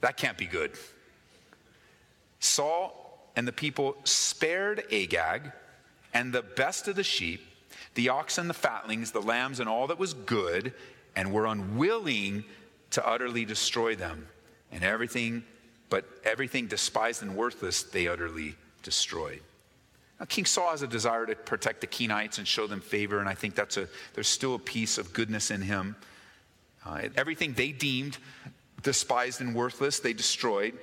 that 0.00 0.16
can't 0.16 0.36
be 0.36 0.46
good. 0.46 0.72
Saul 2.40 3.30
and 3.36 3.46
the 3.46 3.52
people 3.52 3.96
spared 4.04 4.84
Agag 4.92 5.52
and 6.12 6.32
the 6.32 6.42
best 6.42 6.88
of 6.88 6.96
the 6.96 7.04
sheep 7.04 7.40
the 7.94 8.08
oxen, 8.08 8.48
the 8.48 8.54
fatlings, 8.54 9.12
the 9.12 9.20
lambs, 9.20 9.60
and 9.60 9.68
all 9.68 9.86
that 9.88 9.98
was 9.98 10.14
good, 10.14 10.72
and 11.16 11.32
were 11.32 11.46
unwilling 11.46 12.44
to 12.90 13.06
utterly 13.06 13.44
destroy 13.44 13.94
them, 13.94 14.26
and 14.72 14.82
everything, 14.82 15.44
but 15.90 16.04
everything 16.24 16.66
despised 16.66 17.22
and 17.22 17.34
worthless, 17.36 17.82
they 17.82 18.08
utterly 18.08 18.54
destroyed. 18.82 19.40
Now, 20.18 20.26
King 20.26 20.46
Saul 20.46 20.70
has 20.70 20.82
a 20.82 20.86
desire 20.86 21.26
to 21.26 21.34
protect 21.34 21.80
the 21.80 21.86
Kenites 21.86 22.38
and 22.38 22.46
show 22.46 22.66
them 22.66 22.80
favor, 22.80 23.20
and 23.20 23.28
I 23.28 23.34
think 23.34 23.54
that's 23.54 23.76
a, 23.76 23.88
there's 24.14 24.28
still 24.28 24.54
a 24.54 24.58
piece 24.58 24.98
of 24.98 25.12
goodness 25.12 25.50
in 25.50 25.60
him. 25.60 25.96
Uh, 26.84 27.02
everything 27.16 27.52
they 27.52 27.72
deemed 27.72 28.18
despised 28.82 29.40
and 29.40 29.54
worthless, 29.54 30.00
they 30.00 30.12
destroyed, 30.12 30.74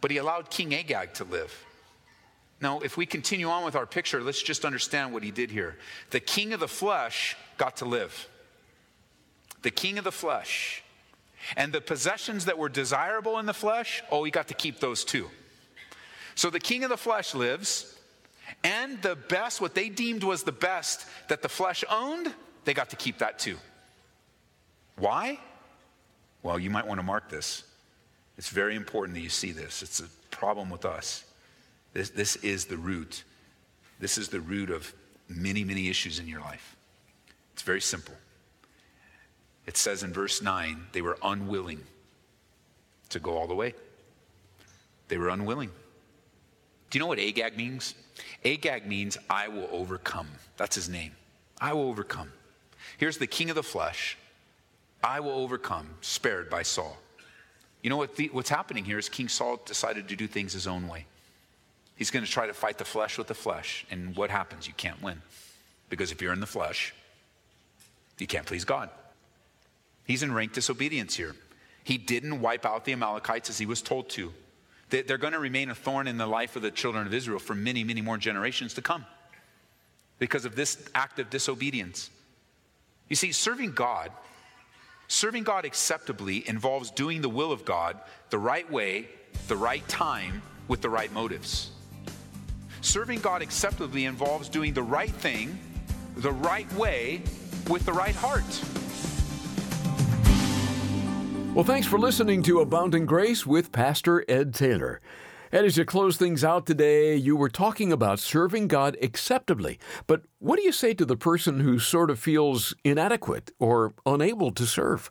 but 0.00 0.10
he 0.10 0.18
allowed 0.18 0.50
King 0.50 0.74
Agag 0.74 1.14
to 1.14 1.24
live. 1.24 1.64
Now, 2.60 2.80
if 2.80 2.96
we 2.96 3.04
continue 3.04 3.48
on 3.48 3.64
with 3.64 3.76
our 3.76 3.86
picture, 3.86 4.22
let's 4.22 4.42
just 4.42 4.64
understand 4.64 5.12
what 5.12 5.22
he 5.22 5.30
did 5.30 5.50
here. 5.50 5.76
The 6.10 6.20
king 6.20 6.52
of 6.52 6.60
the 6.60 6.68
flesh 6.68 7.36
got 7.56 7.78
to 7.78 7.84
live. 7.84 8.28
The 9.62 9.70
king 9.70 9.98
of 9.98 10.04
the 10.04 10.12
flesh. 10.12 10.82
And 11.56 11.72
the 11.72 11.80
possessions 11.80 12.46
that 12.46 12.56
were 12.56 12.68
desirable 12.68 13.38
in 13.38 13.46
the 13.46 13.54
flesh, 13.54 14.02
oh, 14.10 14.24
he 14.24 14.30
got 14.30 14.48
to 14.48 14.54
keep 14.54 14.80
those 14.80 15.04
too. 15.04 15.28
So 16.34 16.48
the 16.50 16.60
king 16.60 16.84
of 16.84 16.90
the 16.90 16.96
flesh 16.96 17.34
lives, 17.34 17.98
and 18.62 19.00
the 19.02 19.14
best, 19.14 19.60
what 19.60 19.74
they 19.74 19.88
deemed 19.88 20.24
was 20.24 20.42
the 20.42 20.52
best 20.52 21.06
that 21.28 21.42
the 21.42 21.48
flesh 21.48 21.84
owned, 21.90 22.32
they 22.64 22.74
got 22.74 22.90
to 22.90 22.96
keep 22.96 23.18
that 23.18 23.38
too. 23.38 23.58
Why? 24.96 25.38
Well, 26.42 26.58
you 26.58 26.70
might 26.70 26.86
want 26.86 26.98
to 26.98 27.04
mark 27.06 27.28
this. 27.28 27.64
It's 28.36 28.48
very 28.48 28.74
important 28.74 29.14
that 29.16 29.22
you 29.22 29.28
see 29.28 29.52
this. 29.52 29.82
It's 29.82 30.00
a 30.00 30.08
problem 30.30 30.70
with 30.70 30.84
us. 30.84 31.24
This, 31.94 32.10
this 32.10 32.36
is 32.36 32.66
the 32.66 32.76
root. 32.76 33.24
This 34.00 34.18
is 34.18 34.28
the 34.28 34.40
root 34.40 34.70
of 34.70 34.92
many, 35.28 35.64
many 35.64 35.88
issues 35.88 36.18
in 36.18 36.28
your 36.28 36.40
life. 36.40 36.76
It's 37.54 37.62
very 37.62 37.80
simple. 37.80 38.14
It 39.66 39.76
says 39.76 40.02
in 40.02 40.12
verse 40.12 40.42
9, 40.42 40.88
they 40.92 41.00
were 41.00 41.16
unwilling 41.22 41.80
to 43.08 43.18
go 43.18 43.38
all 43.38 43.46
the 43.46 43.54
way. 43.54 43.74
They 45.08 45.16
were 45.16 45.28
unwilling. 45.28 45.70
Do 46.90 46.98
you 46.98 47.00
know 47.00 47.06
what 47.06 47.18
Agag 47.18 47.56
means? 47.56 47.94
Agag 48.44 48.86
means, 48.86 49.16
I 49.30 49.48
will 49.48 49.68
overcome. 49.72 50.28
That's 50.56 50.76
his 50.76 50.88
name. 50.88 51.12
I 51.60 51.72
will 51.72 51.88
overcome. 51.88 52.32
Here's 52.98 53.18
the 53.18 53.26
king 53.26 53.48
of 53.48 53.56
the 53.56 53.62
flesh. 53.62 54.18
I 55.02 55.20
will 55.20 55.32
overcome, 55.32 55.88
spared 56.00 56.50
by 56.50 56.62
Saul. 56.62 56.96
You 57.82 57.90
know 57.90 57.96
what 57.96 58.16
the, 58.16 58.28
what's 58.32 58.48
happening 58.48 58.84
here 58.84 58.98
is 58.98 59.08
King 59.08 59.28
Saul 59.28 59.60
decided 59.64 60.08
to 60.08 60.16
do 60.16 60.26
things 60.26 60.54
his 60.54 60.66
own 60.66 60.88
way. 60.88 61.06
He's 61.96 62.10
going 62.10 62.24
to 62.24 62.30
try 62.30 62.46
to 62.46 62.54
fight 62.54 62.78
the 62.78 62.84
flesh 62.84 63.18
with 63.18 63.28
the 63.28 63.34
flesh. 63.34 63.86
And 63.90 64.16
what 64.16 64.30
happens? 64.30 64.66
You 64.66 64.74
can't 64.74 65.00
win. 65.02 65.22
Because 65.88 66.10
if 66.10 66.20
you're 66.20 66.32
in 66.32 66.40
the 66.40 66.46
flesh, 66.46 66.94
you 68.18 68.26
can't 68.26 68.46
please 68.46 68.64
God. 68.64 68.90
He's 70.04 70.22
in 70.22 70.32
rank 70.32 70.52
disobedience 70.52 71.14
here. 71.14 71.34
He 71.84 71.98
didn't 71.98 72.40
wipe 72.40 72.66
out 72.66 72.84
the 72.84 72.92
Amalekites 72.92 73.50
as 73.50 73.58
he 73.58 73.66
was 73.66 73.82
told 73.82 74.08
to. 74.10 74.32
They're 74.90 75.18
going 75.18 75.32
to 75.32 75.38
remain 75.38 75.70
a 75.70 75.74
thorn 75.74 76.06
in 76.06 76.18
the 76.18 76.26
life 76.26 76.56
of 76.56 76.62
the 76.62 76.70
children 76.70 77.06
of 77.06 77.14
Israel 77.14 77.38
for 77.38 77.54
many, 77.54 77.84
many 77.84 78.00
more 78.00 78.16
generations 78.16 78.74
to 78.74 78.82
come 78.82 79.04
because 80.18 80.44
of 80.44 80.54
this 80.54 80.88
act 80.94 81.18
of 81.18 81.30
disobedience. 81.30 82.10
You 83.08 83.16
see, 83.16 83.32
serving 83.32 83.72
God, 83.72 84.10
serving 85.08 85.42
God 85.42 85.64
acceptably 85.64 86.48
involves 86.48 86.90
doing 86.90 87.22
the 87.22 87.28
will 87.28 87.50
of 87.50 87.64
God 87.64 87.98
the 88.30 88.38
right 88.38 88.70
way, 88.70 89.08
the 89.48 89.56
right 89.56 89.86
time, 89.88 90.42
with 90.68 90.80
the 90.80 90.88
right 90.88 91.12
motives. 91.12 91.70
Serving 92.84 93.20
God 93.20 93.40
acceptably 93.40 94.04
involves 94.04 94.50
doing 94.50 94.74
the 94.74 94.82
right 94.82 95.10
thing, 95.10 95.58
the 96.16 96.30
right 96.30 96.70
way, 96.74 97.22
with 97.70 97.86
the 97.86 97.92
right 97.92 98.14
heart. 98.14 98.44
Well, 101.54 101.64
thanks 101.64 101.86
for 101.86 101.98
listening 101.98 102.42
to 102.42 102.60
Abounding 102.60 103.06
Grace 103.06 103.46
with 103.46 103.72
Pastor 103.72 104.22
Ed 104.28 104.52
Taylor. 104.52 105.00
And 105.50 105.64
as 105.64 105.78
you 105.78 105.86
close 105.86 106.18
things 106.18 106.44
out 106.44 106.66
today, 106.66 107.16
you 107.16 107.36
were 107.36 107.48
talking 107.48 107.90
about 107.90 108.18
serving 108.18 108.68
God 108.68 108.98
acceptably. 109.00 109.78
But 110.06 110.24
what 110.38 110.56
do 110.56 110.62
you 110.62 110.72
say 110.72 110.92
to 110.92 111.06
the 111.06 111.16
person 111.16 111.60
who 111.60 111.78
sort 111.78 112.10
of 112.10 112.18
feels 112.18 112.74
inadequate 112.84 113.50
or 113.58 113.94
unable 114.04 114.52
to 114.52 114.66
serve? 114.66 115.10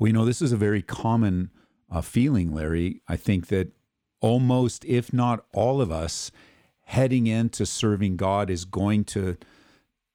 Well, 0.00 0.08
you 0.08 0.14
know, 0.14 0.24
this 0.24 0.42
is 0.42 0.50
a 0.50 0.56
very 0.56 0.82
common 0.82 1.50
uh, 1.88 2.00
feeling, 2.00 2.52
Larry. 2.52 3.02
I 3.06 3.14
think 3.14 3.46
that 3.48 3.70
almost, 4.20 4.84
if 4.84 5.12
not 5.12 5.44
all 5.52 5.80
of 5.80 5.92
us, 5.92 6.32
heading 6.84 7.26
into 7.26 7.66
serving 7.66 8.16
God 8.16 8.50
is 8.50 8.64
going 8.64 9.04
to 9.04 9.36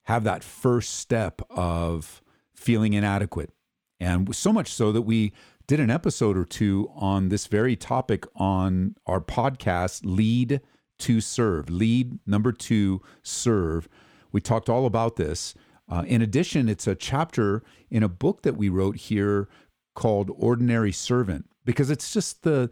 have 0.04 0.24
that 0.24 0.44
first 0.44 0.96
step 0.96 1.42
of 1.50 2.22
feeling 2.56 2.94
inadequate. 2.94 3.52
And 4.00 4.34
so 4.36 4.54
much 4.54 4.72
so 4.72 4.92
that 4.92 5.02
we 5.04 5.34
did 5.68 5.80
an 5.80 5.92
episode 5.92 6.38
or 6.38 6.46
two 6.46 6.90
on 6.96 7.30
this 7.30 7.48
very 7.48 7.76
topic 7.76 8.26
on 8.36 8.96
our 9.06 9.22
podcast, 9.22 10.02
Lead 10.04 10.62
to 11.00 11.22
Serve. 11.22 11.70
Lead 11.70 12.20
number 12.26 12.52
two, 12.52 13.02
serve. 13.22 13.88
We 14.32 14.42
talked 14.42 14.70
all 14.70 14.86
about 14.86 15.16
this. 15.16 15.54
Uh, 15.88 16.04
in 16.08 16.22
addition, 16.22 16.70
it's 16.70 16.88
a 16.88 16.96
chapter 16.96 17.64
in 17.90 18.04
a 18.04 18.10
book 18.10 18.44
that 18.44 18.58
we 18.58 18.70
wrote 18.70 18.96
here 18.96 19.48
called 19.96 20.32
Ordinary 20.36 20.92
Servant, 20.92 21.50
because 21.66 21.90
it's 21.90 22.14
just 22.14 22.44
the 22.44 22.70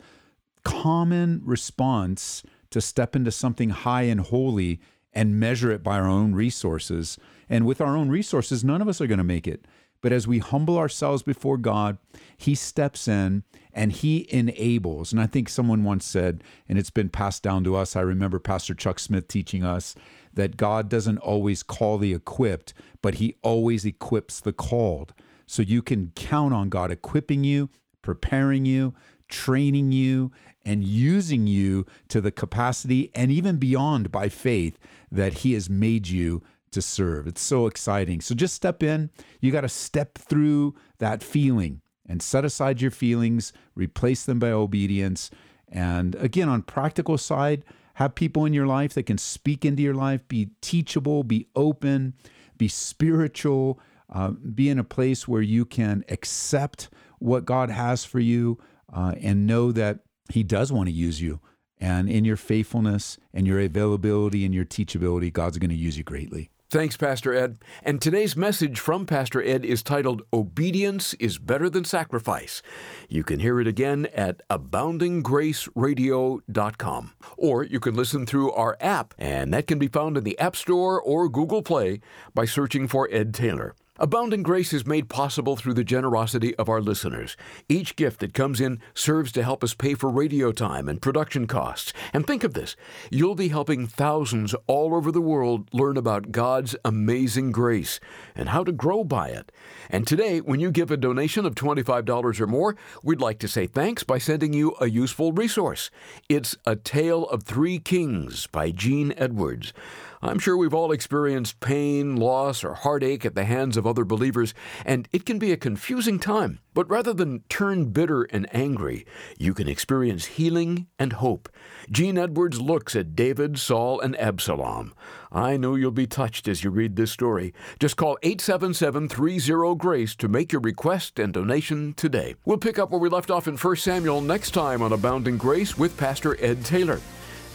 common 0.63 1.41
response 1.43 2.43
to 2.71 2.81
step 2.81 3.15
into 3.15 3.31
something 3.31 3.69
high 3.69 4.03
and 4.03 4.21
holy 4.21 4.79
and 5.13 5.39
measure 5.39 5.71
it 5.71 5.83
by 5.83 5.97
our 5.97 6.07
own 6.07 6.33
resources. 6.33 7.17
And 7.49 7.65
with 7.65 7.81
our 7.81 7.95
own 7.95 8.09
resources, 8.09 8.63
none 8.63 8.81
of 8.81 8.87
us 8.87 9.01
are 9.01 9.07
going 9.07 9.17
to 9.17 9.23
make 9.23 9.47
it. 9.47 9.65
But 10.01 10.11
as 10.11 10.27
we 10.27 10.39
humble 10.39 10.77
ourselves 10.77 11.23
before 11.23 11.57
God, 11.57 11.97
He 12.37 12.53
steps 12.53 13.07
in 13.07 13.43
and 13.73 13.91
He 13.91 14.27
enables. 14.31 15.11
And 15.11 15.19
I 15.19 15.27
think 15.27 15.49
someone 15.49 15.83
once 15.83 16.05
said, 16.05 16.43
and 16.69 16.77
it's 16.77 16.91
been 16.91 17.09
passed 17.09 17.41
down 17.41 17.63
to 17.63 17.75
us, 17.75 17.95
I 17.95 18.01
remember 18.01 18.39
Pastor 18.39 18.75
Chuck 18.75 18.99
Smith 18.99 19.27
teaching 19.27 19.63
us 19.63 19.95
that 20.33 20.57
God 20.57 20.87
doesn't 20.87 21.17
always 21.17 21.63
call 21.63 21.97
the 21.97 22.13
equipped, 22.13 22.73
but 23.01 23.15
He 23.15 23.35
always 23.41 23.85
equips 23.85 24.39
the 24.39 24.53
called. 24.53 25.13
So 25.47 25.61
you 25.61 25.81
can 25.81 26.11
count 26.15 26.53
on 26.53 26.69
God 26.69 26.91
equipping 26.91 27.43
you, 27.43 27.69
preparing 28.03 28.65
you, 28.65 28.93
training 29.29 29.91
you, 29.91 30.31
and 30.67 30.83
using 30.83 31.47
you 31.47 31.85
to 32.09 32.19
the 32.19 32.29
capacity 32.29 33.09
and 33.15 33.31
even 33.31 33.55
beyond 33.55 34.11
by 34.11 34.27
faith 34.27 34.77
that 35.09 35.35
He 35.35 35.53
has 35.53 35.69
made 35.69 36.09
you 36.09 36.43
to 36.71 36.81
serve. 36.81 37.25
It's 37.25 37.41
so 37.41 37.67
exciting. 37.67 38.19
So 38.19 38.35
just 38.35 38.53
step 38.53 38.83
in. 38.83 39.09
You 39.39 39.53
got 39.53 39.61
to 39.61 39.69
step 39.69 40.17
through 40.17 40.75
that 40.97 41.23
feeling 41.23 41.79
and 42.05 42.21
set 42.21 42.43
aside 42.43 42.81
your 42.81 42.91
feelings, 42.91 43.53
replace 43.75 44.25
them 44.25 44.39
by 44.39 44.51
obedience. 44.51 45.31
And 45.69 46.15
again, 46.15 46.49
on 46.49 46.63
practical 46.63 47.17
side, 47.17 47.63
have 47.93 48.13
people 48.13 48.43
in 48.43 48.53
your 48.53 48.67
life 48.67 48.93
that 48.95 49.03
can 49.03 49.17
speak 49.17 49.63
into 49.63 49.81
your 49.81 49.95
life, 49.95 50.27
be 50.27 50.49
teachable, 50.59 51.23
be 51.23 51.47
open, 51.55 52.13
be 52.57 52.67
spiritual, 52.67 53.79
uh, 54.13 54.31
be 54.31 54.69
in 54.69 54.79
a 54.79 54.83
place 54.83 55.29
where 55.29 55.41
you 55.41 55.63
can 55.63 56.03
accept 56.09 56.89
what 57.19 57.45
God 57.45 57.69
has 57.69 58.03
for 58.03 58.19
you 58.19 58.59
uh, 58.93 59.13
and 59.21 59.47
know 59.47 59.71
that 59.71 59.99
He 60.29 60.43
does 60.43 60.71
want 60.71 60.87
to 60.87 60.93
use 60.93 61.21
you. 61.21 61.39
And 61.79 62.09
in 62.09 62.25
your 62.25 62.37
faithfulness 62.37 63.17
and 63.33 63.45
your 63.45 63.59
availability 63.59 64.45
and 64.45 64.53
your 64.53 64.65
teachability, 64.65 65.31
God's 65.31 65.57
going 65.57 65.69
to 65.69 65.75
use 65.75 65.97
you 65.97 66.03
greatly. 66.03 66.49
Thanks, 66.69 66.97
Pastor 66.97 67.33
Ed. 67.33 67.59
And 67.81 68.01
today's 68.01 68.35
message 68.35 68.77
from 68.77 69.05
Pastor 69.05 69.41
Ed 69.41 69.63
is 69.63 69.81
titled 69.81 70.23
Obedience 70.33 71.13
is 71.13 71.37
Better 71.37 71.69
Than 71.69 71.85
Sacrifice. 71.85 72.61
You 73.07 73.23
can 73.23 73.39
hear 73.39 73.61
it 73.61 73.67
again 73.67 74.05
at 74.13 74.41
aboundinggraceradio.com. 74.49 77.13
Or 77.37 77.63
you 77.63 77.79
can 77.79 77.95
listen 77.95 78.25
through 78.25 78.51
our 78.51 78.75
app, 78.81 79.13
and 79.17 79.53
that 79.53 79.67
can 79.67 79.79
be 79.79 79.87
found 79.87 80.17
in 80.17 80.25
the 80.25 80.37
App 80.39 80.57
Store 80.57 81.01
or 81.01 81.29
Google 81.29 81.61
Play 81.61 82.01
by 82.33 82.43
searching 82.43 82.89
for 82.89 83.07
Ed 83.13 83.33
Taylor. 83.33 83.73
Abounding 83.99 84.43
Grace 84.43 84.73
is 84.73 84.85
made 84.85 85.09
possible 85.09 85.55
through 85.55 85.73
the 85.73 85.83
generosity 85.83 86.55
of 86.57 86.69
our 86.69 86.81
listeners. 86.81 87.35
Each 87.67 87.95
gift 87.95 88.19
that 88.19 88.33
comes 88.33 88.61
in 88.61 88.79
serves 88.93 89.31
to 89.31 89.43
help 89.43 89.63
us 89.63 89.73
pay 89.73 89.95
for 89.95 90.11
radio 90.11 90.51
time 90.51 90.87
and 90.87 91.01
production 91.01 91.47
costs. 91.47 91.93
And 92.13 92.27
think 92.27 92.43
of 92.43 92.53
this 92.53 92.75
you'll 93.09 93.33
be 93.33 93.47
helping 93.47 93.87
thousands 93.87 94.53
all 94.67 94.93
over 94.93 95.11
the 95.11 95.21
world 95.21 95.67
learn 95.73 95.97
about 95.97 96.31
God's 96.31 96.75
amazing 96.85 97.51
grace 97.51 97.99
and 98.35 98.49
how 98.49 98.63
to 98.63 98.71
grow 98.71 99.03
by 99.03 99.29
it. 99.29 99.51
And 99.89 100.05
today, 100.05 100.41
when 100.41 100.59
you 100.59 100.69
give 100.69 100.91
a 100.91 100.97
donation 100.97 101.45
of 101.45 101.55
$25 101.55 102.39
or 102.39 102.47
more, 102.47 102.75
we'd 103.01 103.21
like 103.21 103.39
to 103.39 103.47
say 103.47 103.65
thanks 103.65 104.03
by 104.03 104.19
sending 104.19 104.53
you 104.53 104.75
a 104.79 104.87
useful 104.87 105.31
resource. 105.31 105.89
It's 106.29 106.55
A 106.67 106.75
Tale 106.75 107.23
of 107.29 107.43
Three 107.43 107.79
Kings 107.79 108.45
by 108.45 108.69
Gene 108.69 109.13
Edwards. 109.17 109.73
I'm 110.21 110.39
sure 110.39 110.57
we've 110.57 110.73
all 110.73 110.91
experienced 110.91 111.59
pain, 111.59 112.15
loss, 112.15 112.63
or 112.63 112.73
heartache 112.73 113.25
at 113.25 113.35
the 113.35 113.45
hands 113.45 113.77
of 113.77 113.85
other 113.85 114.03
believers, 114.03 114.53
and 114.85 115.07
it 115.11 115.25
can 115.25 115.37
be 115.37 115.51
a 115.51 115.57
confusing 115.57 116.19
time. 116.19 116.59
But 116.73 116.89
rather 116.89 117.13
than 117.13 117.43
turn 117.49 117.85
bitter 117.85 118.23
and 118.23 118.47
angry, 118.53 119.05
you 119.37 119.53
can 119.53 119.67
experience 119.67 120.25
healing 120.25 120.87
and 120.99 121.13
hope. 121.13 121.49
Gene 121.89 122.17
Edwards 122.17 122.61
looks 122.61 122.95
at 122.95 123.15
David, 123.15 123.57
Saul, 123.59 123.99
and 123.99 124.15
Absalom. 124.19 124.93
I 125.31 125.57
know 125.57 125.75
you'll 125.75 125.91
be 125.91 126.07
touched 126.07 126.47
as 126.47 126.63
you 126.63 126.69
read 126.69 126.95
this 126.95 127.11
story. 127.11 127.53
Just 127.79 127.97
call 127.97 128.17
877 128.23 129.09
30 129.09 129.75
Grace 129.75 130.15
to 130.15 130.27
make 130.27 130.51
your 130.51 130.61
request 130.61 131.19
and 131.19 131.33
donation 131.33 131.93
today. 131.93 132.35
We'll 132.45 132.57
pick 132.57 132.79
up 132.79 132.91
where 132.91 132.99
we 132.99 133.09
left 133.09 133.31
off 133.31 133.47
in 133.47 133.57
1 133.57 133.75
Samuel 133.77 134.21
next 134.21 134.51
time 134.51 134.81
on 134.81 134.93
Abounding 134.93 135.37
Grace 135.37 135.77
with 135.77 135.97
Pastor 135.97 136.37
Ed 136.43 136.63
Taylor. 136.65 136.99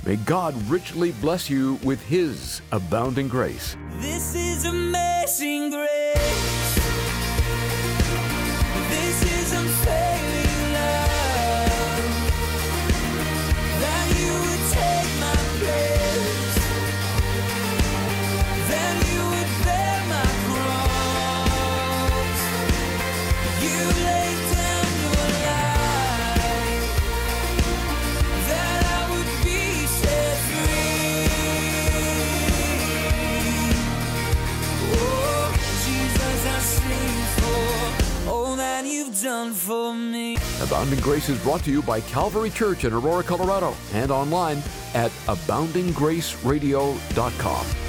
May 0.04 0.16
God 0.16 0.60
richly 0.68 1.12
bless 1.12 1.48
you 1.48 1.78
with 1.84 2.02
His 2.02 2.60
abounding 2.72 3.28
grace. 3.28 3.76
This 4.00 4.34
is 4.34 4.64
amazing 4.64 5.70
grace. 5.70 6.71
Abounding 40.92 41.10
Grace 41.10 41.30
is 41.30 41.42
brought 41.42 41.64
to 41.64 41.70
you 41.70 41.80
by 41.80 42.02
Calvary 42.02 42.50
Church 42.50 42.84
in 42.84 42.92
Aurora, 42.92 43.22
Colorado, 43.22 43.74
and 43.94 44.10
online 44.10 44.58
at 44.92 45.10
aboundinggraceradio.com. 45.26 47.81